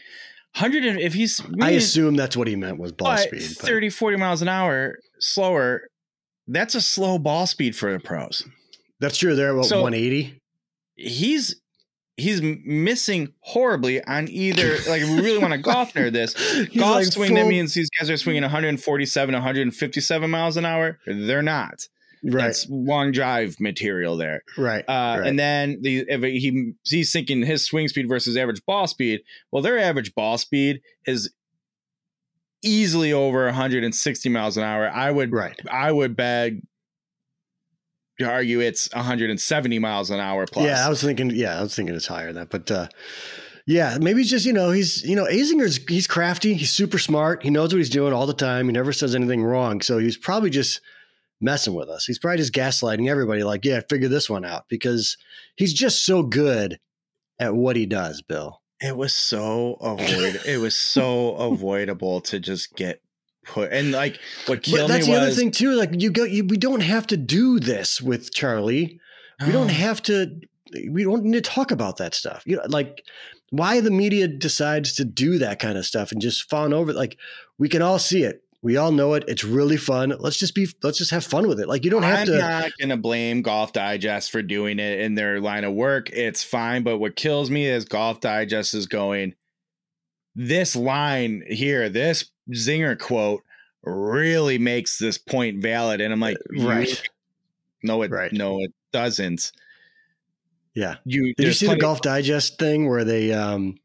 [0.55, 0.83] hundred.
[0.99, 4.17] If he's i assume that's what he meant was ball but speed but 30, 40
[4.17, 5.81] miles an hour slower.
[6.47, 8.43] That's a slow ball speed for the pros.
[8.99, 10.39] that's true they're about So- 180
[10.95, 11.55] He's
[12.17, 14.73] he's missing horribly on either.
[14.87, 16.33] Like, if we really want to golf nerd this.
[16.77, 20.99] Golf like swing that means these guys are swinging 147, 157 miles an hour.
[21.07, 21.87] They're not.
[22.23, 24.43] Right That's long drive material there.
[24.57, 25.27] right, Uh, right.
[25.27, 29.21] And then the if he he's thinking his swing speed versus average ball speed.
[29.51, 31.31] Well, their average ball speed is
[32.63, 34.89] easily over 160 miles an hour.
[34.89, 36.61] I would right I would beg
[38.19, 40.65] to argue it's 170 miles an hour plus.
[40.65, 41.31] Yeah, I was thinking.
[41.31, 42.87] Yeah, I was thinking it's higher than that, but uh,
[43.65, 47.43] yeah, maybe it's just you know he's you know Azinger's he's crafty, he's super smart,
[47.43, 50.17] he knows what he's doing all the time, he never says anything wrong, so he's
[50.17, 50.79] probably just
[51.43, 52.05] messing with us.
[52.05, 55.17] He's probably just gaslighting everybody, like, yeah, figure this one out because
[55.55, 56.79] he's just so good
[57.39, 58.61] at what he does, Bill.
[58.81, 60.41] it was so avoid.
[60.45, 63.01] it was so avoidable to just get
[63.45, 65.71] put and like what But killed that's me the was other thing too.
[65.73, 68.99] Like you go, you, we don't have to do this with Charlie.
[69.45, 69.73] We don't uh.
[69.73, 70.39] have to.
[70.89, 72.43] We don't need to talk about that stuff.
[72.45, 73.03] You know, like
[73.51, 76.93] why the media decides to do that kind of stuff and just fawn over.
[76.93, 77.17] Like
[77.57, 78.41] we can all see it.
[78.63, 79.25] We all know it.
[79.27, 80.15] It's really fun.
[80.19, 80.67] Let's just be.
[80.81, 81.67] Let's just have fun with it.
[81.67, 82.33] Like you don't have to.
[82.33, 82.59] I'm to.
[82.61, 86.09] not gonna blame Golf Digest for doing it in their line of work.
[86.11, 89.35] It's fine, but what kills me is Golf Digest is going.
[90.35, 93.43] This line here, this zinger quote,
[93.83, 97.09] really makes this point valid, and I'm like, you- right.
[97.83, 98.31] No, it Right.
[98.31, 99.51] no, it doesn't.
[100.73, 100.95] Yeah.
[101.03, 103.75] You Did you see the Golf Digest thing where they um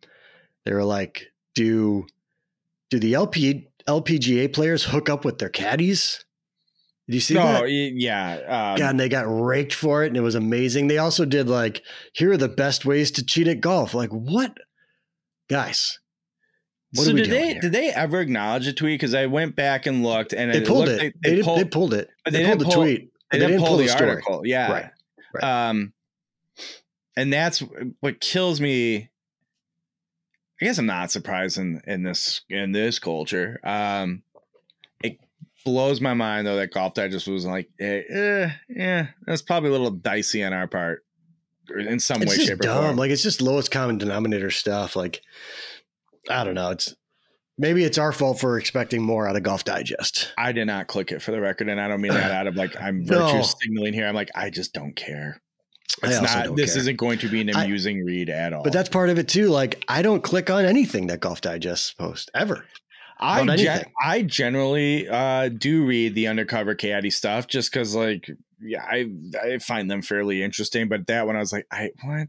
[0.65, 2.07] they were like, do
[2.91, 6.25] do the LP LPGA players hook up with their caddies?
[7.09, 7.71] Did you see No, that?
[7.71, 8.35] yeah.
[8.35, 10.89] Um, God, and they got raked for it, and it was amazing.
[10.89, 13.95] They also did like, here are the best ways to cheat at golf.
[13.95, 14.57] Like, what,
[15.49, 15.99] guys?
[16.95, 17.61] What so did they here?
[17.61, 19.01] did they ever acknowledge a tweet?
[19.01, 20.99] Because I went back and looked, and They pulled it.
[20.99, 22.09] like They, did- pulled, they pulled it.
[22.25, 23.01] but They, they pulled the didn't pull- tweet.
[23.31, 24.11] they but didn't pull, the, story.
[24.11, 24.43] article.
[24.45, 24.73] Yeah.
[24.73, 24.91] Right,
[25.35, 25.69] right.
[25.71, 25.93] Um,
[27.17, 27.63] and that's
[28.01, 29.09] what kills me.
[30.61, 33.61] I guess I'm not surprised in, in this in this culture.
[33.63, 34.23] Um,
[35.03, 35.19] it
[35.65, 39.73] blows my mind though that Golf Digest was like, eh, eh, yeah, that's probably a
[39.73, 41.05] little dicey on our part,
[41.77, 42.97] in some It's way, shape, or form.
[42.97, 44.97] Like it's just lowest common denominator stuff.
[44.97, 45.23] Like,
[46.29, 46.71] I don't know.
[46.71, 46.93] It's
[47.57, 50.33] maybe it's our fault for expecting more out of Golf Digest.
[50.37, 52.57] I did not click it for the record, and I don't mean that out of
[52.57, 53.19] like I'm No.
[53.21, 54.09] virtue signaling here.
[54.09, 55.41] I'm like, I just don't care.
[56.03, 56.55] I It's not.
[56.57, 56.81] This care.
[56.83, 58.63] isn't going to be an I- amusing read at all.
[58.63, 59.49] But that's part of it too.
[59.49, 62.65] Like, I don't click on anything that Golf Digest posts ever.
[63.21, 68.85] I gen- I generally uh, do read the undercover caddy stuff just because like yeah
[68.89, 69.11] I
[69.43, 70.89] I find them fairly interesting.
[70.89, 72.29] But that one I was like, I what?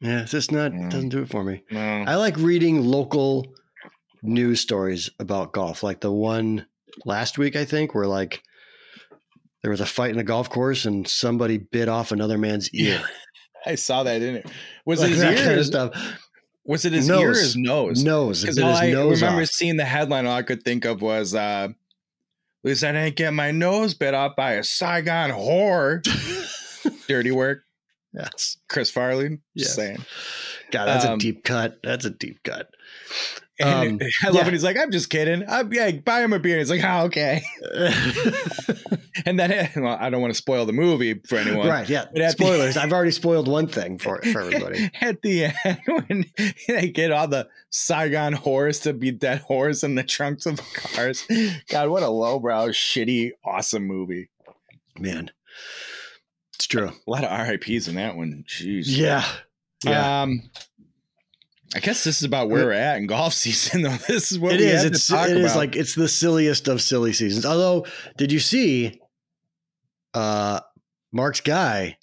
[0.00, 0.72] Yeah, it's just not.
[0.72, 0.90] Mm.
[0.90, 1.62] Doesn't do it for me.
[1.70, 1.80] No.
[2.06, 3.48] I like reading local
[4.22, 6.64] news stories about golf, like the one
[7.04, 8.42] last week, I think, where like
[9.62, 13.02] there was a fight in a golf course and somebody bit off another man's ear.
[13.66, 14.46] I saw that in it.
[14.86, 15.34] Was Like it his ear?
[15.34, 16.18] kind or of his- stuff.
[16.64, 17.40] Was it his ear or Nose.
[17.40, 18.04] his nose?
[18.04, 18.40] Nose.
[18.42, 19.48] Because I nose remember off.
[19.48, 21.74] seeing the headline, all I could think of was uh, At
[22.62, 26.02] least I didn't get my nose bit off by a Saigon whore.
[27.08, 27.62] Dirty work,
[28.12, 28.58] yes.
[28.68, 29.28] Chris Farley.
[29.28, 29.74] Just Yes.
[29.76, 30.04] saying.
[30.70, 31.78] God, that's Um, a deep cut.
[31.82, 32.68] That's a deep cut.
[33.60, 34.44] And Um, I love yeah.
[34.44, 35.44] when he's like, I'm just kidding.
[35.48, 36.58] I'm, yeah, buy him a beer.
[36.58, 37.42] He's like, oh, okay.
[39.26, 41.66] And then well, I don't want to spoil the movie for anyone.
[41.66, 41.88] right.
[41.88, 42.02] Yeah.
[42.02, 42.76] At the- Spoilers.
[42.76, 44.90] I've already spoiled one thing for for everybody.
[45.00, 46.24] At the end, when
[46.68, 50.62] they get all the Saigon whores to be dead whores in the trunks of the
[50.72, 51.26] cars.
[51.68, 54.28] God, what a lowbrow, shitty, awesome movie.
[54.98, 55.30] Man,
[56.54, 56.88] it's true.
[57.06, 58.44] A lot of RIPs in that one.
[58.48, 58.84] Jeez.
[58.86, 59.24] Yeah.
[59.84, 60.22] Yeah.
[60.22, 60.42] Um,
[61.74, 63.96] I guess this is about where we're at in golf season, though.
[64.08, 64.84] This is what it is.
[64.84, 65.56] It's talk it is about.
[65.56, 67.44] like it's the silliest of silly seasons.
[67.44, 69.00] Although, did you see
[70.14, 70.60] uh
[71.12, 71.98] Mark's guy?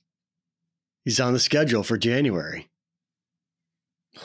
[1.04, 2.70] He's on the schedule for January.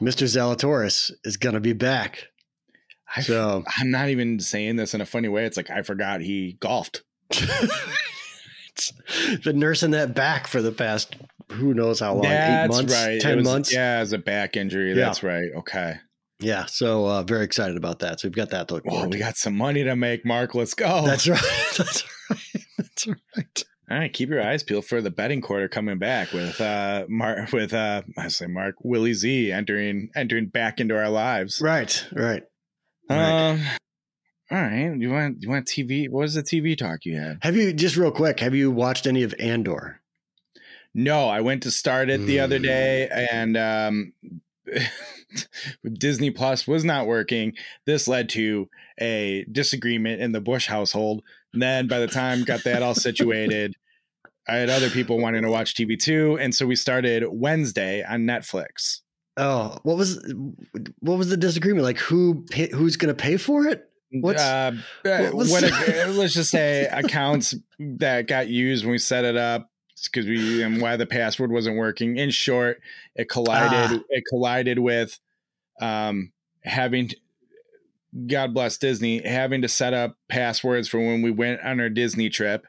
[0.00, 0.26] Mr.
[0.26, 2.28] Zalatoris is going to be back.
[3.16, 5.44] I, So I'm not even saying this in a funny way.
[5.44, 7.02] It's like I forgot he golfed.
[9.44, 11.16] been nursing that back for the past
[11.50, 12.26] who knows how long?
[12.26, 13.20] Eight months, right.
[13.20, 13.72] Ten was- months.
[13.72, 13.98] Yeah.
[13.98, 14.90] As a back injury.
[14.90, 15.06] Yeah.
[15.06, 15.48] That's right.
[15.58, 15.96] Okay.
[16.40, 18.20] Yeah, so uh, very excited about that.
[18.20, 20.54] So we've got that to look forward we got some money to make, Mark.
[20.54, 21.04] Let's go.
[21.04, 21.40] That's right.
[21.76, 22.64] That's right.
[22.78, 23.64] That's right.
[23.90, 27.52] All right, keep your eyes peeled for the betting quarter coming back with uh Mark
[27.52, 31.60] with uh I say Mark Willie Z entering entering back into our lives.
[31.60, 32.06] Right.
[32.12, 32.42] Right.
[33.08, 33.50] Right.
[33.50, 33.60] Um
[34.50, 34.94] all right.
[34.96, 36.08] You want you want TV?
[36.10, 37.38] What was the TV talk you had?
[37.42, 38.40] Have you just real quick?
[38.40, 40.00] Have you watched any of Andor?
[41.00, 42.62] No, I went to start it the other Mm.
[42.64, 44.12] day and um
[45.92, 47.54] Disney Plus was not working.
[47.86, 48.68] This led to
[49.00, 51.22] a disagreement in the Bush household.
[51.52, 53.74] And then by the time got that all situated,
[54.48, 58.22] I had other people wanting to watch TV too, and so we started Wednesday on
[58.22, 59.00] Netflix.
[59.36, 60.20] Oh, what was
[61.00, 61.84] what was the disagreement?
[61.84, 63.84] Like who pay, who's going to pay for it?
[64.10, 64.72] What's- uh,
[65.04, 65.62] what what
[66.16, 69.70] let's just say accounts that got used when we set it up
[70.04, 72.16] because we and why the password wasn't working.
[72.16, 72.80] In short,
[73.14, 74.00] it collided.
[74.00, 74.04] Ah.
[74.10, 75.18] It collided with
[75.80, 76.32] um,
[76.62, 77.10] having.
[78.26, 82.30] God bless Disney having to set up passwords for when we went on our Disney
[82.30, 82.66] trip.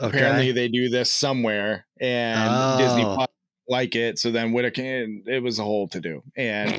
[0.00, 0.18] Okay.
[0.18, 2.78] Apparently, they do this somewhere, and Oh.
[2.78, 3.26] Disney
[3.68, 4.18] like it.
[4.18, 6.72] So then Whitaker, it was a whole to do, and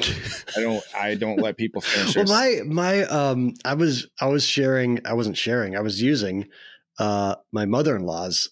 [0.56, 2.16] I don't, I don't let people finish.
[2.16, 5.00] well, my my um, I was I was sharing.
[5.06, 5.76] I wasn't sharing.
[5.76, 6.48] I was using
[7.00, 8.50] uh my mother in law's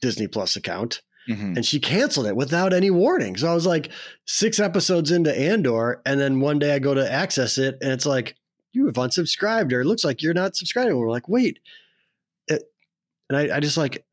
[0.00, 1.56] Disney Plus account, Mhm.
[1.56, 3.36] and she canceled it without any warning.
[3.36, 3.90] So I was like
[4.26, 8.06] six episodes into Andor, and then one day I go to access it, and it's
[8.06, 8.34] like
[8.72, 10.96] you have unsubscribed, or it looks like you're not subscribing.
[10.96, 11.58] We're like, wait,
[12.46, 12.62] it,
[13.28, 14.04] and I, I just like,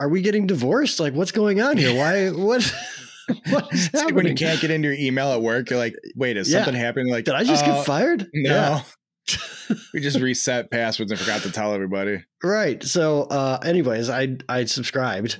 [0.00, 1.00] are we getting divorced?
[1.00, 1.94] Like, what's going on here?
[1.96, 2.28] Why?
[2.30, 2.62] What?
[3.50, 5.94] what is It's like when you can't get into your email at work, you're like,
[6.14, 6.58] wait, is Yeah.
[6.64, 7.10] something happening?
[7.12, 8.28] Like, Did I just uh, get fired?
[8.32, 8.82] No.
[9.92, 12.24] we just reset passwords and forgot to tell everybody.
[12.42, 12.82] Right.
[12.82, 15.38] So, uh, anyways, I I subscribed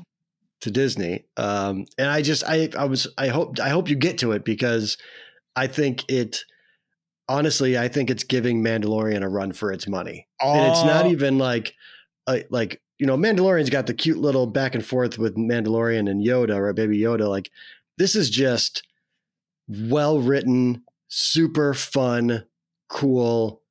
[0.63, 4.19] to Disney, um, and I just I I was I hope I hope you get
[4.19, 4.97] to it because
[5.55, 6.45] I think it
[7.29, 11.11] honestly I think it's giving Mandalorian a run for its money, and it's not Oh,
[11.11, 11.75] even like
[12.27, 16.25] uh, like you know Mandalorian's got the cute little back and forth with Mandalorian and
[16.25, 17.29] Yoda or Baby Yoda.
[17.29, 17.51] Like
[17.99, 18.83] this is just
[19.69, 22.45] well written, super fun,
[22.89, 23.63] cool,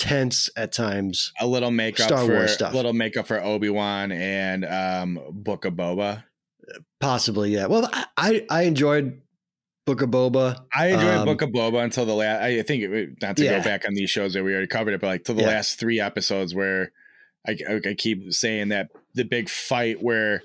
[0.00, 1.32] tense at times.
[1.40, 2.74] a little makeup Star for Wars stuff.
[2.74, 6.24] little makeup for Obi Wan and um, Book of Boba.
[7.00, 7.66] Possibly, yeah.
[7.66, 9.20] Well, I I, I enjoyed
[9.86, 10.56] Book of Boba.
[10.74, 12.42] I enjoyed Um, Book of Boba until the last.
[12.42, 13.58] I think it, not to Yeah.
[13.58, 15.48] go back on these shows that we already covered it, but like to the Yeah.
[15.48, 16.92] last three episodes where
[17.46, 20.42] I, I, I keep saying that the big fight where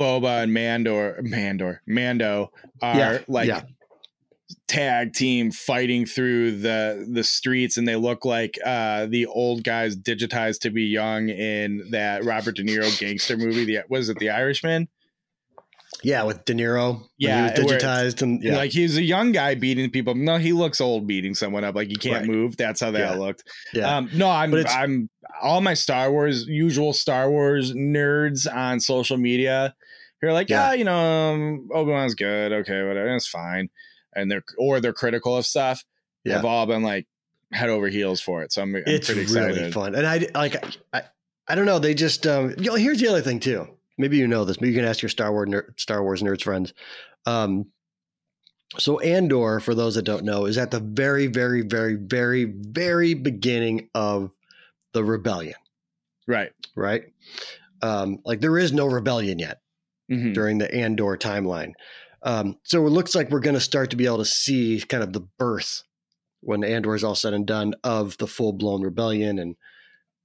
[0.00, 3.62] Boba and Mandor, Mandor, Mando are Yeah, like yeah.
[4.68, 9.96] Tag team fighting through the the streets, and they look like uh, the old guys
[9.96, 13.64] digitized to be young in that Robert De Niro gangster movie.
[13.64, 14.88] The was it The Irishman?
[16.02, 17.02] Yeah, with De Niro.
[17.18, 20.14] Yeah, he was digitized and yeah, Like he's a young guy beating people.
[20.14, 21.74] No, he looks old beating someone up.
[21.74, 22.26] Like he can't Right.
[22.26, 22.56] move.
[22.56, 23.18] That's how that Yeah.
[23.18, 23.44] looked.
[23.72, 23.96] yeah.
[23.96, 25.08] Um, no, I'm I'm
[25.40, 29.74] all my Star Wars usual Star Wars nerds on social media.
[30.20, 30.68] They're like, Yeah.
[30.68, 32.52] yeah, you know, um, Obi Wan's good.
[32.52, 33.68] Okay, whatever, it's fine.
[34.16, 35.84] And they're or they're critical of stuff.
[36.24, 36.34] Yeah.
[36.36, 37.06] Have all been like
[37.52, 38.52] head over heels for it.
[38.52, 39.56] So I'm, I'm it's pretty excited.
[39.56, 39.94] really fun.
[39.94, 40.56] And I like
[40.92, 41.02] I
[41.46, 41.78] I don't know.
[41.78, 42.54] They just um.
[42.58, 43.68] You know, here's the other thing too.
[43.98, 44.60] Maybe you know this.
[44.60, 46.72] Maybe you can ask your Star Wars ner- Star Wars nerds friends.
[47.26, 47.66] Um.
[48.78, 53.14] So Andor, for those that don't know, is at the very, very, very, very, very
[53.14, 54.32] beginning of
[54.92, 55.54] the rebellion.
[56.26, 56.50] Right.
[56.74, 57.04] Right.
[57.82, 58.18] Um.
[58.24, 59.60] Like there is no rebellion yet.
[60.10, 60.34] Mhm.
[60.34, 61.72] during the Andor timeline.
[62.26, 65.04] Um, so it looks like we're going to start to be able to see kind
[65.04, 65.84] of the birth
[66.40, 69.54] when Andor is all said and done of the full blown rebellion and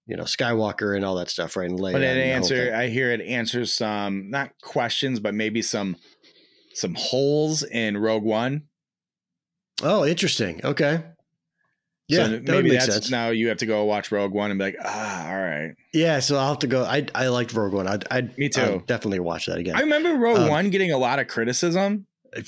[0.08, 1.70] you know Skywalker and all that stuff, right?
[1.70, 2.74] And Leia But it answer.
[2.76, 5.96] I hear it answers some not questions, but maybe some
[6.74, 8.64] some holes in Rogue One.
[9.84, 10.60] Oh, interesting.
[10.64, 11.04] Okay.
[12.08, 13.10] Yeah, so that maybe that's sense.
[13.12, 15.72] now you have to go watch Rogue One and be like, ah, all right.
[15.94, 16.84] yeah, so I'll have to go.
[16.84, 17.88] I I liked Rogue One.
[17.88, 18.62] I'd, I'd Me too.
[18.62, 19.76] I'll definitely watch that again.
[19.76, 22.06] I remember Rogue Um, One getting a lot of criticism.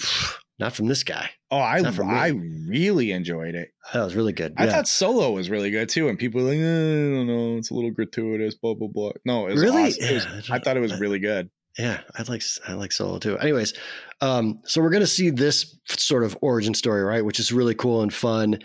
[0.59, 1.31] Not from this guy.
[1.49, 2.13] Oh, I not for me.
[2.13, 2.27] I
[2.69, 3.69] really enjoyed it.
[3.91, 4.53] That was really good.
[4.55, 4.71] I yeah.
[4.71, 7.71] thought Solo was really good too, and people were like, eh, I don't know, it's
[7.71, 9.11] a little gratuitous, blah blah blah.
[9.25, 9.85] No, it was really.
[9.87, 10.03] awesome.
[10.03, 11.49] It was- I thought it was really good.
[11.77, 13.35] Yeah, I like I like Solo too.
[13.39, 13.73] Anyways,
[14.21, 17.25] um, so we're gonna see this sort of origin story, right?
[17.25, 18.59] Which is really cool and fun,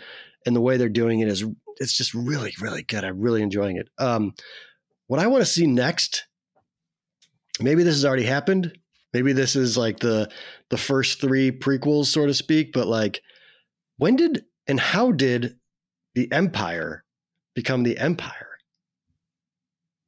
[0.49, 1.45] and the way they're doing it is
[1.77, 3.05] it's just really really good.
[3.05, 3.87] I'm really enjoying it.
[3.97, 4.33] Um,
[5.07, 6.27] what I want to see next,
[7.61, 8.77] maybe this has already happened.
[9.13, 10.29] Maybe this is like the
[10.69, 12.73] the first three prequels, so to speak.
[12.73, 13.21] But like,
[13.97, 15.57] when did and how did
[16.15, 17.03] the Empire
[17.55, 18.47] become the Empire?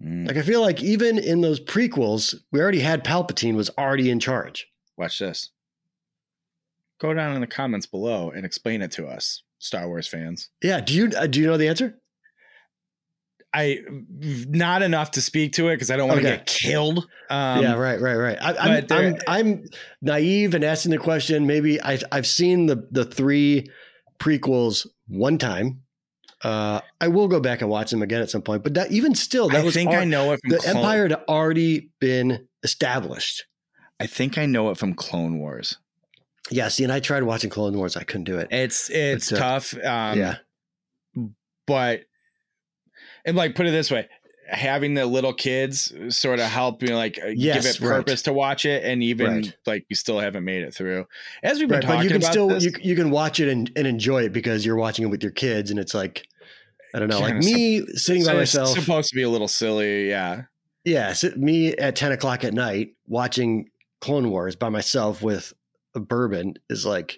[0.03, 4.09] Mm, Like, I feel like even in those prequels, we already had Palpatine was already
[4.09, 4.67] in charge.
[4.97, 5.49] watch this.
[6.99, 10.49] Go down in the comments below and explain it to us, Star Wars fans.
[10.61, 10.81] Yeah.
[10.81, 11.95] Do you uh, do you know the answer?
[13.53, 13.79] I
[14.47, 16.37] not enough to speak to it because I don't want to Okay.
[16.37, 16.99] get killed.
[17.29, 17.73] Um, yeah.
[17.75, 17.99] Right.
[17.99, 18.15] Right.
[18.15, 18.37] Right.
[18.41, 19.65] I, I'm, I'm I'm
[20.01, 21.45] naive and asking the question.
[21.47, 23.67] Maybe I I've seen the the three
[24.19, 25.81] prequels one time.
[26.43, 28.63] Uh, I will go back and watch them again at some point.
[28.63, 31.07] But that even still, that I was think I know it from the Clone- Empire
[31.09, 33.43] had already been established.
[33.99, 35.77] I think I know it from Clone Wars.
[36.49, 36.67] Yeah.
[36.69, 37.95] See, and I tried watching Clone Wars.
[37.95, 38.47] I couldn't do it.
[38.51, 39.73] It's it's But, uh, tough.
[39.75, 40.35] Um, yeah.
[41.67, 42.01] but
[43.25, 44.07] and like put it this way
[44.49, 47.97] having the little kids sort of help you like uh, Yes, give it right.
[47.97, 49.55] purpose to watch it and even Right.
[49.65, 51.05] like you still haven't made it through
[51.43, 53.47] as we've been Right, talking but you can still this, you, you can watch it
[53.47, 56.25] and, and enjoy it because you're watching it with your kids and it's like
[56.93, 58.77] I don't know, like me sitting by it's myself.
[58.77, 60.43] supposed to be a little silly yeah
[60.83, 63.69] yeah, sit, me at ten o'clock at night watching
[64.01, 65.53] Clone Wars by myself with
[65.95, 67.17] a bourbon is like,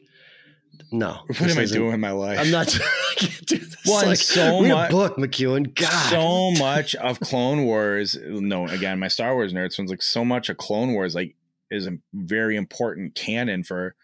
[0.91, 1.19] no.
[1.27, 2.75] what am i doing in my life I'm not.
[2.81, 3.77] I can't do this.
[3.85, 5.73] Well, like, so much- book, McEwen.
[5.75, 10.25] God, so much of clone wars no again my star wars nerds one's like so
[10.25, 11.35] much of clone wars like
[11.69, 13.95] is a very important canon for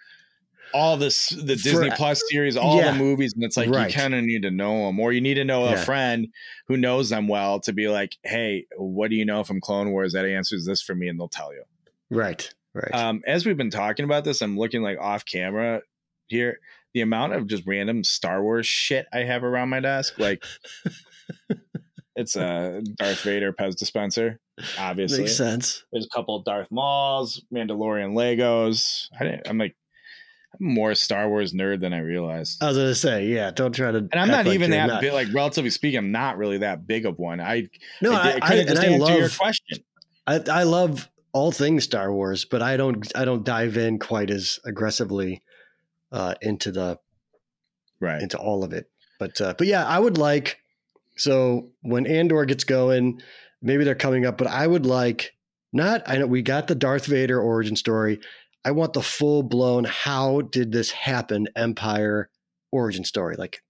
[0.71, 2.91] all this the For- disney plus series all yeah.
[2.91, 3.89] the movies and it's like Right.
[3.91, 6.27] you kind of need to know them or you need to know a friend
[6.67, 10.13] who knows them well to be like hey what do you know from clone wars
[10.13, 11.63] that answers this for me and they'll tell you
[12.11, 12.53] right,
[12.83, 12.93] right.
[12.93, 15.81] um, as we've been talking about this i'm looking like off camera
[16.27, 16.59] here
[16.93, 20.43] the amount of just random star wars shit i have around my desk like
[22.15, 24.39] it's a darth vader pez dispenser
[24.77, 25.83] obviously Makes sense.
[25.91, 29.75] there's a couple of darth mauls mandalorian legos I didn't, i'm like
[30.59, 33.51] i'm more a star wars nerd than i realized I was gonna say, yeah.
[33.51, 33.99] Don't try to.
[33.99, 35.01] and i'm not like even that not.
[35.01, 37.69] big like relatively speaking i'm not really that big of one i
[38.01, 39.83] No, I, I, I, and I answer your question
[40.27, 44.29] I, I love all things Star Wars, but I don't I don't dive in quite
[44.29, 45.41] as aggressively
[46.11, 46.99] uh, into the
[47.99, 48.89] right into all of it.
[49.19, 50.57] But uh, but yeah, I would like
[51.17, 53.21] so when Andor gets going,
[53.61, 55.33] maybe they're coming up, but I would like
[55.71, 58.19] not I know we got the Darth Vader origin story.
[58.65, 62.29] I want the full blown how did this happen Empire
[62.71, 63.35] origin story.
[63.37, 63.61] Like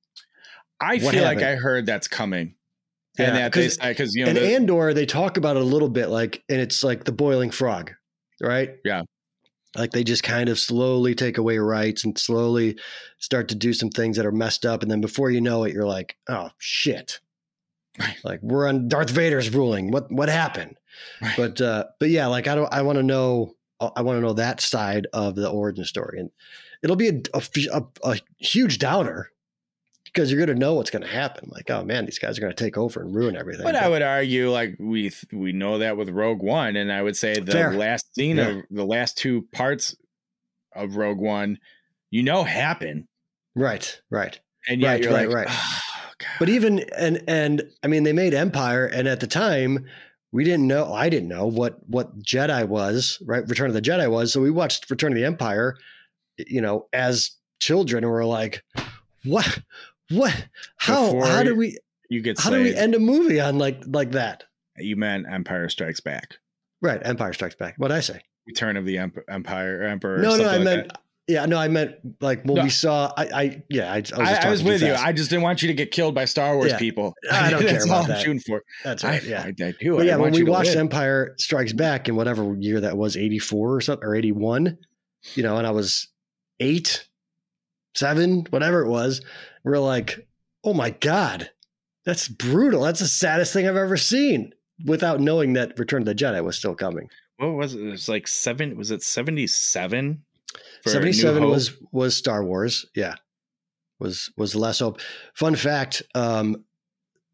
[0.82, 2.56] i feel like i heard that's coming
[3.20, 5.66] Yeah, and that 'cause- because you know and the- Andor, they talk about it a
[5.66, 7.92] little bit, like, and it's like the boiling frog,
[8.42, 8.72] right?
[8.86, 9.04] Yeah.
[9.78, 12.78] Like they just kind of slowly take away rights and slowly
[13.20, 15.74] start to do some things that are messed up, and then before you know it,
[15.74, 17.20] you're like, oh shit,
[18.00, 18.18] Right.
[18.24, 19.92] like we're on Darth Vader's ruling.
[19.92, 20.76] What what happened?
[21.22, 21.34] Right.
[21.38, 24.34] But uh, but yeah, like I don't, I want to know, I want to know
[24.34, 26.32] that side of the origin story, and
[26.82, 27.42] it'll be a, a,
[27.74, 29.30] a, a huge downer
[30.14, 31.50] because you're going to know what's going to happen.
[31.52, 33.64] Like, oh man, these guys are going to take over and ruin everything.
[33.64, 37.16] But I would argue, like we we know that with Rogue One, and I would
[37.18, 37.74] say the Fair.
[37.74, 38.48] last scene Yeah.
[38.50, 39.96] of the last two parts
[40.74, 41.58] of Rogue One,
[42.12, 43.08] you know, happen,
[43.56, 44.40] right, right.
[44.68, 45.48] and yeah, Right, you're right, like, right.
[45.50, 45.82] "Oh,
[46.40, 49.86] But even and and I mean they made Empire and at the time
[50.32, 53.48] we didn't know I didn't know what what Jedi was, right?
[53.48, 54.32] Return of the Jedi was.
[54.34, 55.76] So we watched Return of the Empire,
[56.38, 58.64] you know, as children and we're like,
[59.24, 59.60] what
[60.12, 60.48] what
[60.78, 61.78] how Before how do we
[62.10, 64.44] you get how do we end a movie on like like that?
[64.78, 66.38] you meant Empire Strikes Back,
[66.82, 67.76] Right, Empire Strikes Back.
[67.78, 68.22] What I say?
[68.48, 68.98] Return of the
[69.30, 70.18] Empire Emperor.
[70.20, 71.02] no, no, I like meant that.
[71.28, 72.64] yeah, no, I meant like when No.
[72.64, 74.94] we saw I I yeah, I, I was, just I, I was with you.
[74.94, 76.80] I just didn't want you to get killed by Star Wars Yeah.
[76.80, 77.14] people.
[77.32, 78.22] I don't care That's all about I'm that.
[78.22, 78.64] shooting for.
[78.84, 79.22] That's right.
[79.24, 79.44] Yeah.
[79.44, 79.98] I, I do.
[79.98, 80.80] But yeah, when we watched win.
[80.80, 84.78] Empire Strikes Back in whatever year that was, 84 or something, or 81,
[85.36, 86.08] you know, and I was
[86.62, 87.08] eight,
[87.96, 89.22] seven, whatever it was,
[89.64, 90.28] we're like,
[90.64, 91.50] oh my God,
[92.06, 92.82] That's brutal.
[92.84, 94.54] That's the saddest thing I've ever seen.
[94.86, 97.10] Without knowing that Return of the Jedi was still coming.
[97.38, 97.82] What was it?
[97.82, 98.78] It was like seven.
[98.78, 100.24] Was it seventy seven?
[100.86, 102.86] Seventy seven was was Star Wars.
[102.96, 103.16] Yeah,
[104.00, 105.02] was was the Last Hope.
[105.34, 106.64] Fun fact: um,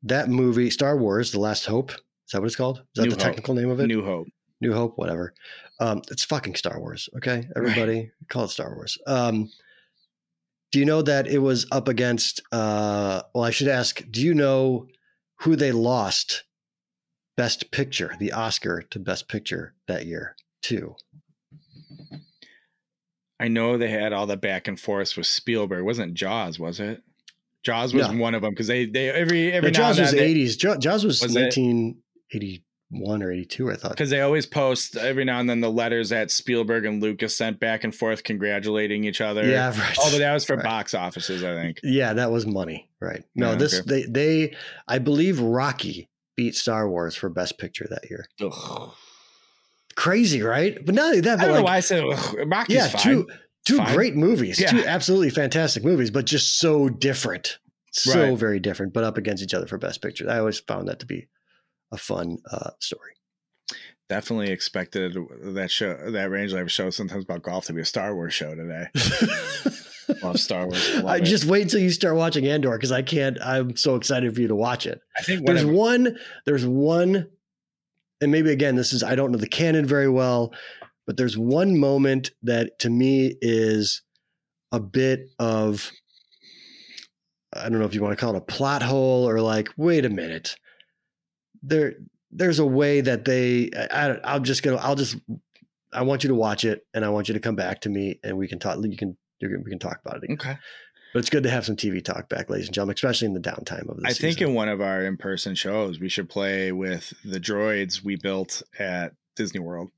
[0.03, 1.91] that movie, Star Wars: The Last Hope.
[1.91, 2.79] Is that what it's called?
[2.79, 3.23] Is that New the Hope.
[3.23, 3.87] technical name of it?
[3.87, 4.27] New Hope.
[4.59, 5.33] New Hope, whatever.
[5.79, 7.07] Um, it's fucking Star Wars.
[7.17, 8.97] Okay, everybody, call it Star Wars.
[9.05, 9.51] Um,
[10.71, 12.41] do you know that it was up against?
[12.51, 14.03] Uh, well, I should ask.
[14.11, 14.87] Do you know
[15.39, 16.43] who they lost
[17.37, 20.35] Best Picture, the Oscar to Best Picture that year?
[20.61, 20.95] too?
[23.39, 25.79] I know they had all the back and forth with Spielberg.
[25.81, 27.03] It wasn't Jaws, was it?
[27.63, 28.17] Jaws was No.
[28.17, 30.55] one of them because they they every every Jaws was eighties.
[30.57, 31.97] Jaws was, Was nineteen
[32.33, 32.63] eighty
[32.99, 33.71] one or eighty two.
[33.71, 33.91] I thought.
[33.91, 37.59] because they always post every now and then the letters that Spielberg and Lucas sent
[37.59, 39.45] back and forth congratulating each other.
[39.47, 39.97] Yeah, right.
[39.99, 40.63] Oh, but that was for Right.
[40.63, 41.79] box offices, I think.
[41.83, 43.23] Yeah, that was money, right?
[43.35, 43.89] No, Yeah, this okay.
[43.89, 44.03] they
[44.49, 44.55] they
[44.87, 48.25] I believe Rocky beat Star Wars for Best Picture that year.
[48.41, 48.91] Ugh.
[49.95, 50.77] Crazy, right?
[50.85, 52.35] But not only that, I but don't like, know why I said ugh.
[52.47, 53.01] Rocky's yeah, fine.
[53.01, 53.27] two
[53.65, 53.95] two Fine.
[53.95, 54.71] great movies, Yeah.
[54.71, 57.57] two absolutely fantastic movies, but just so different,
[57.91, 58.37] so Right.
[58.37, 60.29] very different, but up against each other for Best Picture.
[60.29, 61.27] I always found that to be
[61.91, 63.11] a fun uh, story.
[64.07, 68.13] Definitely expected that show, that Range Life show, sometimes about golf, to be a Star
[68.13, 68.87] Wars show today.
[70.21, 70.89] Love Star Wars.
[70.91, 71.23] I, love I it.
[71.23, 73.39] just wait until you start watching Andor because I can't.
[73.41, 75.01] I'm so excited for you to watch it.
[75.17, 75.77] I think There's whatever.
[75.77, 76.17] one.
[76.45, 77.27] There's one,
[78.21, 80.53] and maybe again, this is I don't know the canon very well,
[81.07, 84.03] but there's one moment that to me is
[84.71, 85.91] a bit of
[87.53, 90.05] I don't know if you want to call it a plot hole or like, wait
[90.05, 90.55] a minute,
[91.67, 91.93] there
[92.31, 95.17] there's a way that they I, I'm just gonna I'll just
[95.93, 98.19] I want you to watch it and I want you to come back to me
[98.23, 98.77] and we can talk.
[98.83, 100.23] You can we can talk about it.
[100.23, 100.37] Again.
[100.39, 100.57] Okay.
[101.13, 103.39] But it's good to have some TV talk back, ladies and gentlemen, especially in the
[103.39, 106.73] downtime of the I think in one of our in person shows, we should play
[106.73, 109.91] with the droids we built at Disney World.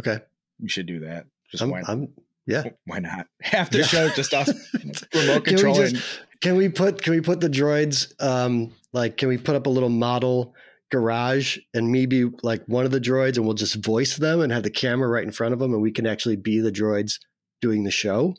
[0.00, 0.18] okay.
[0.60, 1.24] We should do that.
[1.50, 2.08] Just I'm, why, I'm
[2.46, 2.64] yeah.
[2.84, 3.26] why not?
[3.40, 3.84] Half the Yeah.
[3.84, 5.94] show, just us remote Can we controlling.
[5.94, 9.66] just- Can we put can we put the droids um like can we put up
[9.66, 10.54] a little model
[10.90, 14.52] garage and me be like one of the droids and we'll just voice them and
[14.52, 17.14] have the camera right in front of them and we can actually be the droids
[17.60, 18.34] doing the show.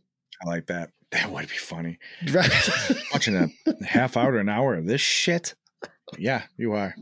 [0.45, 0.89] I like that.
[1.11, 1.97] That would be funny.
[2.31, 2.51] Right.
[3.13, 3.49] Watching a
[3.83, 5.55] half hour to an hour of this shit.
[6.19, 6.93] Yeah, you are.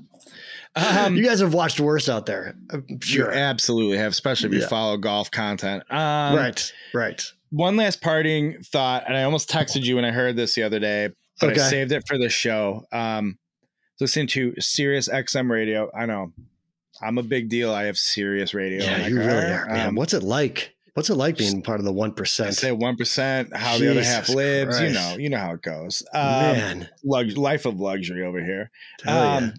[0.77, 2.55] Um, you guys have watched worse out there.
[2.71, 3.31] I'm you sure.
[3.33, 4.67] absolutely have, especially if you Yeah.
[4.69, 5.83] follow golf content.
[5.89, 6.73] Um, right.
[6.93, 7.21] Right.
[7.49, 10.79] One last parting thought, and I almost texted you when I heard this the other
[10.79, 11.09] day,
[11.41, 11.61] but Okay.
[11.61, 12.85] I saved it for the show.
[12.93, 13.37] Um,
[13.99, 15.89] listening to Sirius XM radio.
[15.95, 16.33] I know
[17.01, 17.73] I'm a big deal.
[17.73, 18.83] I have Sirius radio.
[18.83, 19.89] Yeah, like, you really "All are, man.
[19.89, 20.73] Um, What's it like?
[20.93, 23.55] What's it like being part of the one I say one percent.
[23.55, 24.81] How the other half Jesus lives.
[24.81, 25.15] You know.
[25.19, 26.01] You know how it goes.
[26.11, 28.71] Um, Man, lux- life of luxury over here.
[29.05, 29.53] Um,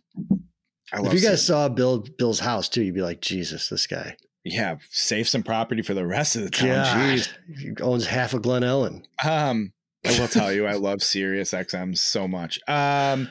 [0.92, 4.16] I if you guys saw Bill Bill's house too, you'd be like, Jesus, this guy.
[4.42, 6.68] yeah, save some property for the rest of the town.
[6.68, 7.28] God, Jeez.
[7.56, 9.04] he owns half of Glen Ellyn.
[9.24, 9.72] Um,
[10.04, 12.58] I will tell you, I love Sirius XM so much.
[12.66, 13.28] Um,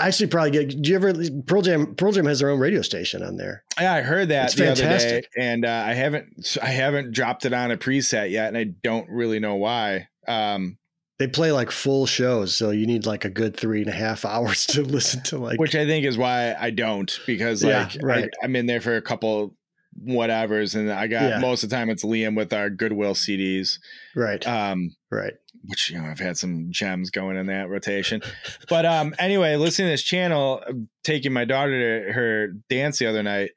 [0.00, 0.82] actually probably get.
[0.82, 1.12] Do you ever
[1.46, 1.94] Pearl Jam?
[1.94, 3.64] Pearl Jam has their own radio station on there.
[3.80, 5.28] yeah, I heard that It's the other day, fantastic.
[5.38, 9.08] and uh, I haven't, I haven't dropped it on a preset yet, and I don't
[9.08, 10.08] really know why.
[10.26, 10.78] Um,
[11.18, 14.24] They play like full shows, so you need like a good three and a half
[14.24, 15.60] hours to listen to like.
[15.60, 18.24] which I think is why I don't, because Yeah, like right.
[18.42, 19.54] I, I'm in there for a couple
[20.02, 21.38] whatevers, and I got Yeah.
[21.38, 23.78] most of the time it's Liam with our Goodwill CDs.
[24.14, 25.34] right, Um, right.
[25.66, 28.22] which you know I've had some gems going in that rotation.
[28.68, 30.62] But um anyway, listening to this channel,
[31.04, 33.50] taking my daughter to her dance the other night.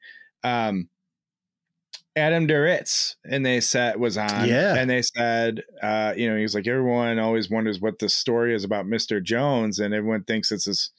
[0.44, 0.88] Um
[2.16, 4.48] Adam Duritz and they said was on.
[4.48, 4.74] Yeah.
[4.74, 8.54] And they said, uh, you know, he was like, everyone always wonders what the story
[8.54, 9.22] is about Mr.
[9.22, 10.90] Jones, and everyone thinks it's this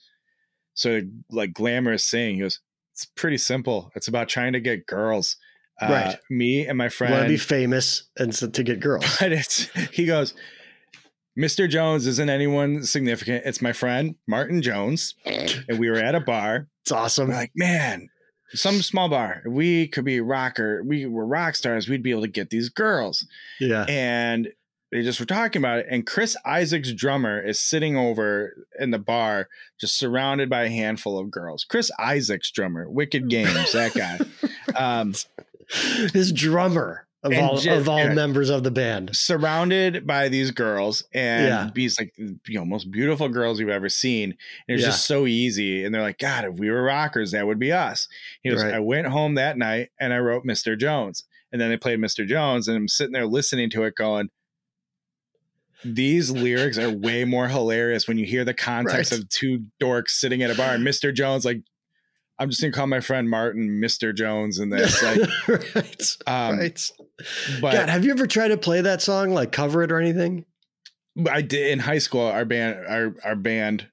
[0.75, 2.35] sort of like glamorous thing.
[2.35, 2.61] He goes,
[2.99, 3.91] It's pretty simple.
[3.95, 5.37] It's about trying to get girls.
[5.81, 6.17] Uh, Right.
[6.29, 9.05] Me and my friend Want to be famous and so, to get girls.
[9.21, 10.33] but it's he goes
[11.37, 16.19] mr jones isn't anyone significant it's my friend martin jones and we were at a
[16.19, 17.29] bar It's awesome.
[17.29, 18.09] we're like man
[18.49, 22.27] some small bar we could be rocker we were rock stars we'd be able to
[22.27, 23.25] get these girls
[23.61, 24.49] Yeah, and
[24.91, 28.99] they just were talking about it and chris isaak's drummer is sitting over in the
[28.99, 29.47] bar
[29.79, 34.19] just surrounded by a handful of girls chris isaak's drummer wicked games that guy
[34.75, 35.13] um
[36.13, 38.13] his drummer of all just- of all yeah.
[38.13, 39.13] members of the band.
[39.13, 41.69] surrounded by these girls and Yeah.
[41.75, 44.29] these like you know most beautiful girls you've ever seen.
[44.31, 44.35] And
[44.69, 44.87] it was Yeah.
[44.87, 45.83] just so easy.
[45.83, 48.07] And they're like, God, if we were rockers, that would be us.
[48.41, 48.73] He goes, Right.
[48.73, 50.79] I went home that night and I wrote Mr.
[50.79, 51.25] Jones.
[51.51, 52.25] And then they played Mr.
[52.27, 54.29] Jones, and I'm sitting there listening to it, going,
[55.83, 59.21] these lyrics are way more hilarious when you hear the context Right.
[59.21, 60.73] of two dorks sitting at a bar.
[60.75, 61.13] And Mr.
[61.13, 61.61] Jones, like,
[62.37, 64.13] I'm just gonna call my friend Martin Mr.
[64.15, 65.01] Jones in this.
[65.03, 66.17] Like, right.
[66.27, 66.91] um, right.
[67.61, 70.45] but God, have you ever tried to play that song, like cover it or anything?
[71.29, 72.21] I did in high school.
[72.21, 73.87] Our band, our our band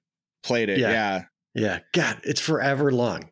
[0.44, 0.78] played it.
[0.78, 0.90] Yeah.
[0.90, 1.24] Yeah,
[1.54, 1.78] Yeah.
[1.92, 3.30] God, it's forever long.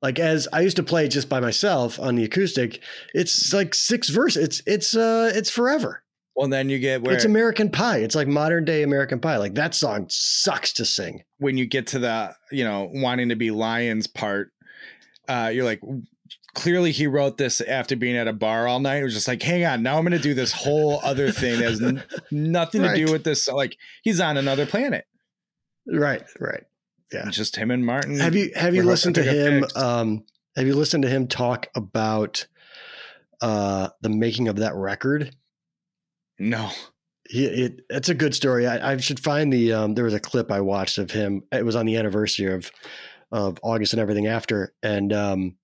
[0.00, 2.82] Like as I used to play just by myself on the acoustic,
[3.14, 4.44] it's like six verses.
[4.44, 6.03] It's it's uh it's forever.
[6.36, 7.98] Well, then you get where It's American Pie.
[7.98, 9.36] It's like modern day American Pie.
[9.36, 11.22] Like that song sucks to sing.
[11.38, 14.50] when you get to the you know wanting to be lions part,
[15.28, 15.80] uh, you're like.
[16.54, 18.98] Clearly, he wrote this after being at a bar all night.
[18.98, 21.58] It was just like, hang on, now I'm going to do this whole other thing
[21.58, 23.48] that has n- nothing to do with this.
[23.48, 25.04] Like, he's on another planet.
[25.84, 26.62] Right, right.
[27.12, 27.26] Yeah.
[27.26, 28.20] It's just him and Martin.
[28.20, 29.82] Have you have you listened to hoping to get him?
[29.82, 30.24] Um,
[30.56, 32.46] have you listened to him talk about
[33.40, 35.34] uh, the making of that record?
[36.38, 36.70] No.
[37.28, 38.66] He, it it's a good story.
[38.66, 41.42] I, I should find the um, there was a clip I watched of him.
[41.52, 42.70] It was on the anniversary of
[43.32, 45.56] of August and everything after, and um,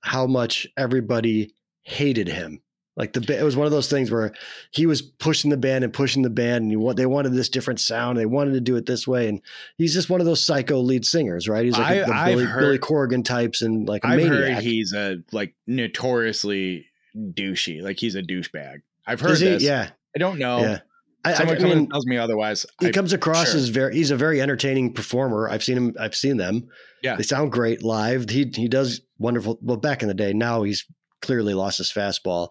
[0.00, 2.62] how much everybody hated him.
[2.94, 4.32] Like the it was one of those things where
[4.70, 7.80] he was pushing the band and pushing the band, and wa- they wanted this different
[7.80, 8.16] sound.
[8.16, 9.40] They wanted to do it this way, and
[9.78, 11.64] he's just one of those psycho lead singers, right?
[11.64, 14.54] He's like I- a, the Billy, heard- Billy Corgan types, and like I've maniac.
[14.56, 16.86] heard he's a like notoriously
[17.16, 17.82] douchey.
[17.82, 18.82] Like he's a douchebag.
[19.06, 19.56] I've heard Is he?
[19.56, 20.60] Yeah, I don't know.
[20.60, 20.78] yeah.
[21.24, 22.66] I, I, Someone I comes mean, and tells me otherwise.
[22.80, 23.60] he I- comes across sure.
[23.60, 26.66] as very he's a very entertaining performer i've seen him i've seen them
[27.02, 27.14] Yeah.
[27.14, 30.84] they sound great live he he does wonderful well back in the day now he's
[31.20, 32.48] clearly lost his fastball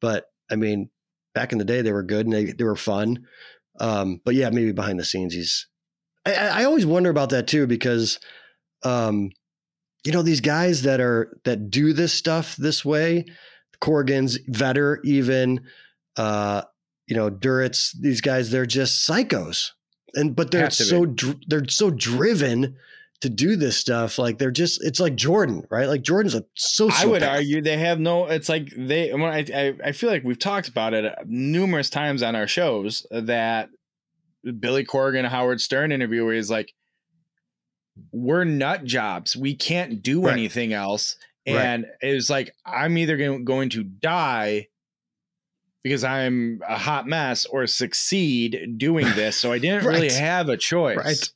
[0.00, 0.90] but i mean
[1.32, 3.24] back in the day they were good and they, they were fun
[3.78, 5.68] um but yeah maybe behind the scenes he's
[6.26, 8.18] I, I I always wonder about that too because
[8.82, 9.30] um
[10.04, 13.26] you know these guys that are that do this stuff this way
[13.80, 15.60] corgans vetter even
[16.16, 16.62] uh
[17.08, 19.70] you know duritz these guys they're just psychos
[20.14, 20.88] and but they're Have to be.
[20.88, 22.76] so dr- they're so driven
[23.20, 27.02] to do this stuff like they're just it's like jordan right like jordan's a sociopath
[27.02, 28.26] I would argue they have no.
[28.26, 29.12] It's like they.
[29.12, 33.04] When I, I I feel like we've talked about it numerous times on our shows
[33.10, 33.70] that
[34.60, 36.72] Billy Corgan, Howard Stern interview where he's like,
[38.12, 39.36] "We're nut jobs.
[39.36, 40.32] We can't do Right.
[40.32, 41.56] anything else." Right.
[41.56, 44.68] And it was like, I'm either going to die
[45.88, 49.36] because I'm a hot mess or succeed doing this.
[49.36, 50.96] So I didn't really have a choice.
[50.96, 51.32] right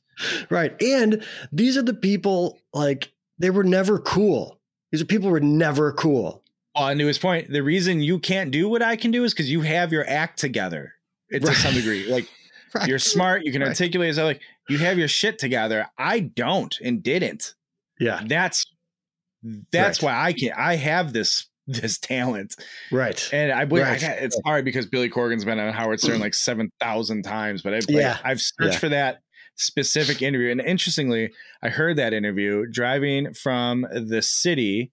[0.51, 4.59] right and these are the people like they were never cool
[4.91, 6.43] these are people who were never cool
[6.75, 9.33] Well, and to his point, the reason you can't do what I can do is
[9.33, 10.93] because you have your act together.
[11.29, 12.27] It, to some degree, like
[12.75, 12.87] right.
[12.87, 13.69] you're smart, you can Right.
[13.69, 14.13] articulate.
[14.13, 15.87] So like you have your shit together.
[15.97, 17.55] I don't and didn't.
[17.99, 18.67] yeah That's
[19.71, 20.11] that's Right.
[20.13, 20.51] why I can.
[20.55, 22.55] I have this this talent,
[22.91, 24.01] right and I believe I Right.
[24.01, 27.61] got, it's hard because Billy Corgan's been on Howard Stern like seven thousand times.
[27.61, 28.17] But I've like, Yeah.
[28.23, 28.79] I've searched Yeah.
[28.79, 29.19] for that
[29.55, 34.91] specific interview, and interestingly, I heard that interview driving from the city.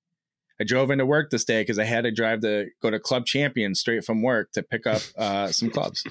[0.61, 3.25] I drove into work this day because I had to drive to go to Club
[3.25, 6.05] Champion straight from work to pick up uh, some clubs.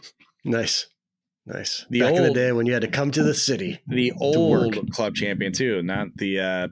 [0.43, 0.88] nice
[1.45, 4.12] nice The back in the day when you had to come to the city The
[4.12, 4.22] work.
[4.76, 6.68] old Club Champion too, not the uh,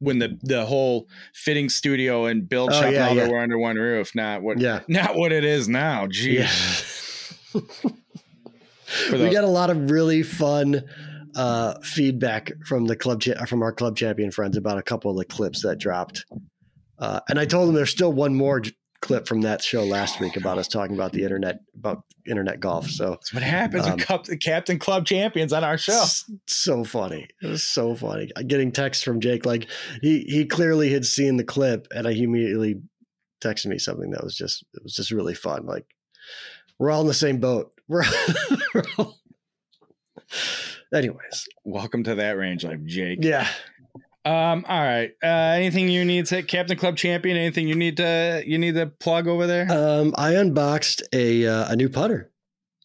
[0.00, 3.32] when the the whole fitting studio and build Oh, shop yeah, and all yeah.
[3.32, 4.14] were under one roof.
[4.14, 6.06] Not what yeah not what it is now.
[6.06, 7.34] Geez.
[7.54, 7.60] yeah
[9.12, 10.82] we got a lot of really fun
[11.34, 15.16] uh, feedback from the club cha- from our club champion friends about a couple of
[15.16, 16.24] the clips that dropped
[16.98, 18.72] uh, and i told them there's still one more j-
[19.02, 22.88] clip from that show last week about us talking about the internet about internet golf
[22.90, 26.04] so That's what happens Um, with cup, Captain Club Champions on our show.
[26.46, 27.28] So funny.
[27.42, 28.30] It was so funny.
[28.46, 29.66] Getting texts from Jake, like
[30.02, 32.80] he he clearly had seen the clip, and he immediately
[33.42, 35.66] texted me something that was just it was just really fun.
[35.66, 35.86] Like
[36.78, 37.72] we're all in the same boat.
[37.88, 38.04] We're,
[38.74, 39.16] we're all...
[40.94, 41.48] anyways.
[41.64, 43.20] Welcome to that range life, Jake.
[43.22, 43.48] Yeah.
[44.24, 44.64] Um.
[44.68, 45.10] All right.
[45.22, 47.36] Uh, anything you need to Captain Club Champion?
[47.36, 49.66] Anything you need to you need to plug over there?
[49.70, 52.30] Um, I unboxed a uh, a new putter,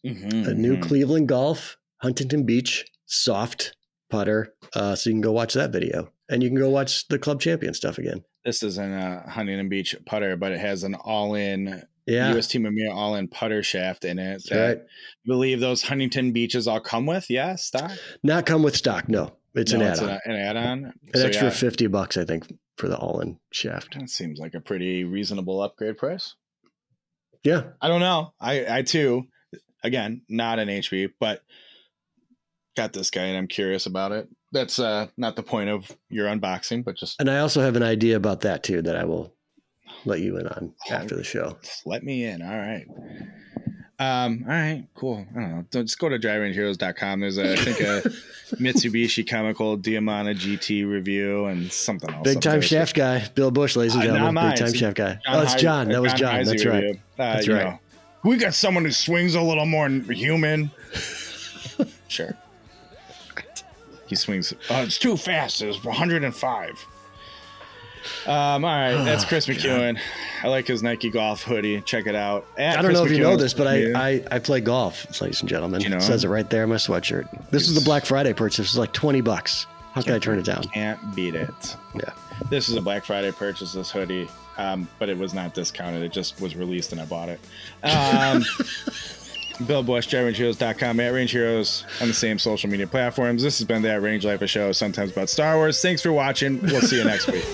[0.06, 0.82] Mhm, a new mhm.
[0.82, 3.76] Cleveland Golf Huntington Beach soft
[4.10, 4.54] putter.
[4.74, 7.40] Uh, so you can go watch that video, and you can go watch the club
[7.40, 8.24] champion stuff again.
[8.44, 12.32] This isn't a Huntington Beach putter, but it has an all-in Yeah.
[12.34, 14.32] UST Mamiya all-in putter shaft in it.
[14.32, 14.78] That's that right.
[14.78, 14.82] I
[15.26, 17.30] believe those Huntington Beaches all come with.
[17.30, 17.92] Yeah, stock.
[18.22, 19.08] Not come with stock.
[19.08, 20.08] No, it's No, an add-on.
[20.10, 20.84] an, an add-on.
[20.84, 24.54] an So, extra yeah, 50 bucks i think for the all-in shaft that seems like
[24.54, 26.34] a pretty reasonable upgrade price.
[27.44, 28.32] yeah I don't know.
[28.40, 29.24] I I too,
[29.84, 31.42] again, not an HB, but
[32.76, 34.28] got this guy and I'm curious about it.
[34.50, 37.82] That's uh not the point of your unboxing, but just and i also have an
[37.84, 39.32] idea about that too that i will
[40.04, 42.42] let you in on after the show let me in.
[42.42, 42.86] All right.
[44.00, 45.24] Um, all right, cool.
[45.36, 45.64] I don't know.
[45.70, 47.20] Don't- Just go to driverangeheroes.com.
[47.20, 48.02] There's a I think a
[48.56, 52.24] Mitsubishi Chemical Diamana GT review and something else.
[52.24, 52.62] Big time there.
[52.62, 54.48] shaft guy, Bill Bush, ladies and Uh, gentlemen.
[54.50, 55.20] Big time It's shaft guy.
[55.24, 55.88] John oh, it's Heisey- John.
[55.88, 56.44] That was John John.
[56.44, 56.74] That's right.
[56.82, 56.94] review.
[57.18, 57.64] Uh, That's right.
[57.64, 57.78] know,
[58.24, 60.70] we got someone who swings a little more human.
[62.08, 62.36] sure.
[64.06, 64.52] He swings.
[64.68, 65.62] Oh, it's too fast.
[65.62, 66.86] It was 105.
[68.26, 69.98] Um, all right, that's Kris McEwen.
[70.42, 71.80] I like his Nike golf hoodie.
[71.82, 72.46] Check it out.
[72.58, 73.98] At I don't know Kris if you know this, but I, Yeah.
[73.98, 75.80] I, I play golf, ladies and gentlemen.
[75.80, 75.96] You know?
[75.96, 77.50] It says it right there on my sweatshirt.
[77.50, 78.66] This is the Black Friday purchase.
[78.66, 79.66] It's like 20 bucks.
[79.92, 80.64] How can I turn it down?
[80.64, 81.76] can't beat it.
[81.94, 82.10] Yeah.
[82.50, 83.72] This is a Black Friday purchase.
[83.74, 84.28] This hoodie,
[84.58, 86.02] um, but it was not discounted.
[86.02, 87.40] It just was released and I bought it.
[87.84, 88.44] Um,
[89.66, 93.42] Bill Bush, DriveRangeHeroes.com, at Range Heroes on the same social media platforms.
[93.42, 95.80] This has been the At Range Life, a show sometimes about Star Wars.
[95.80, 96.60] Thanks for watching.
[96.62, 97.44] We'll see you next week.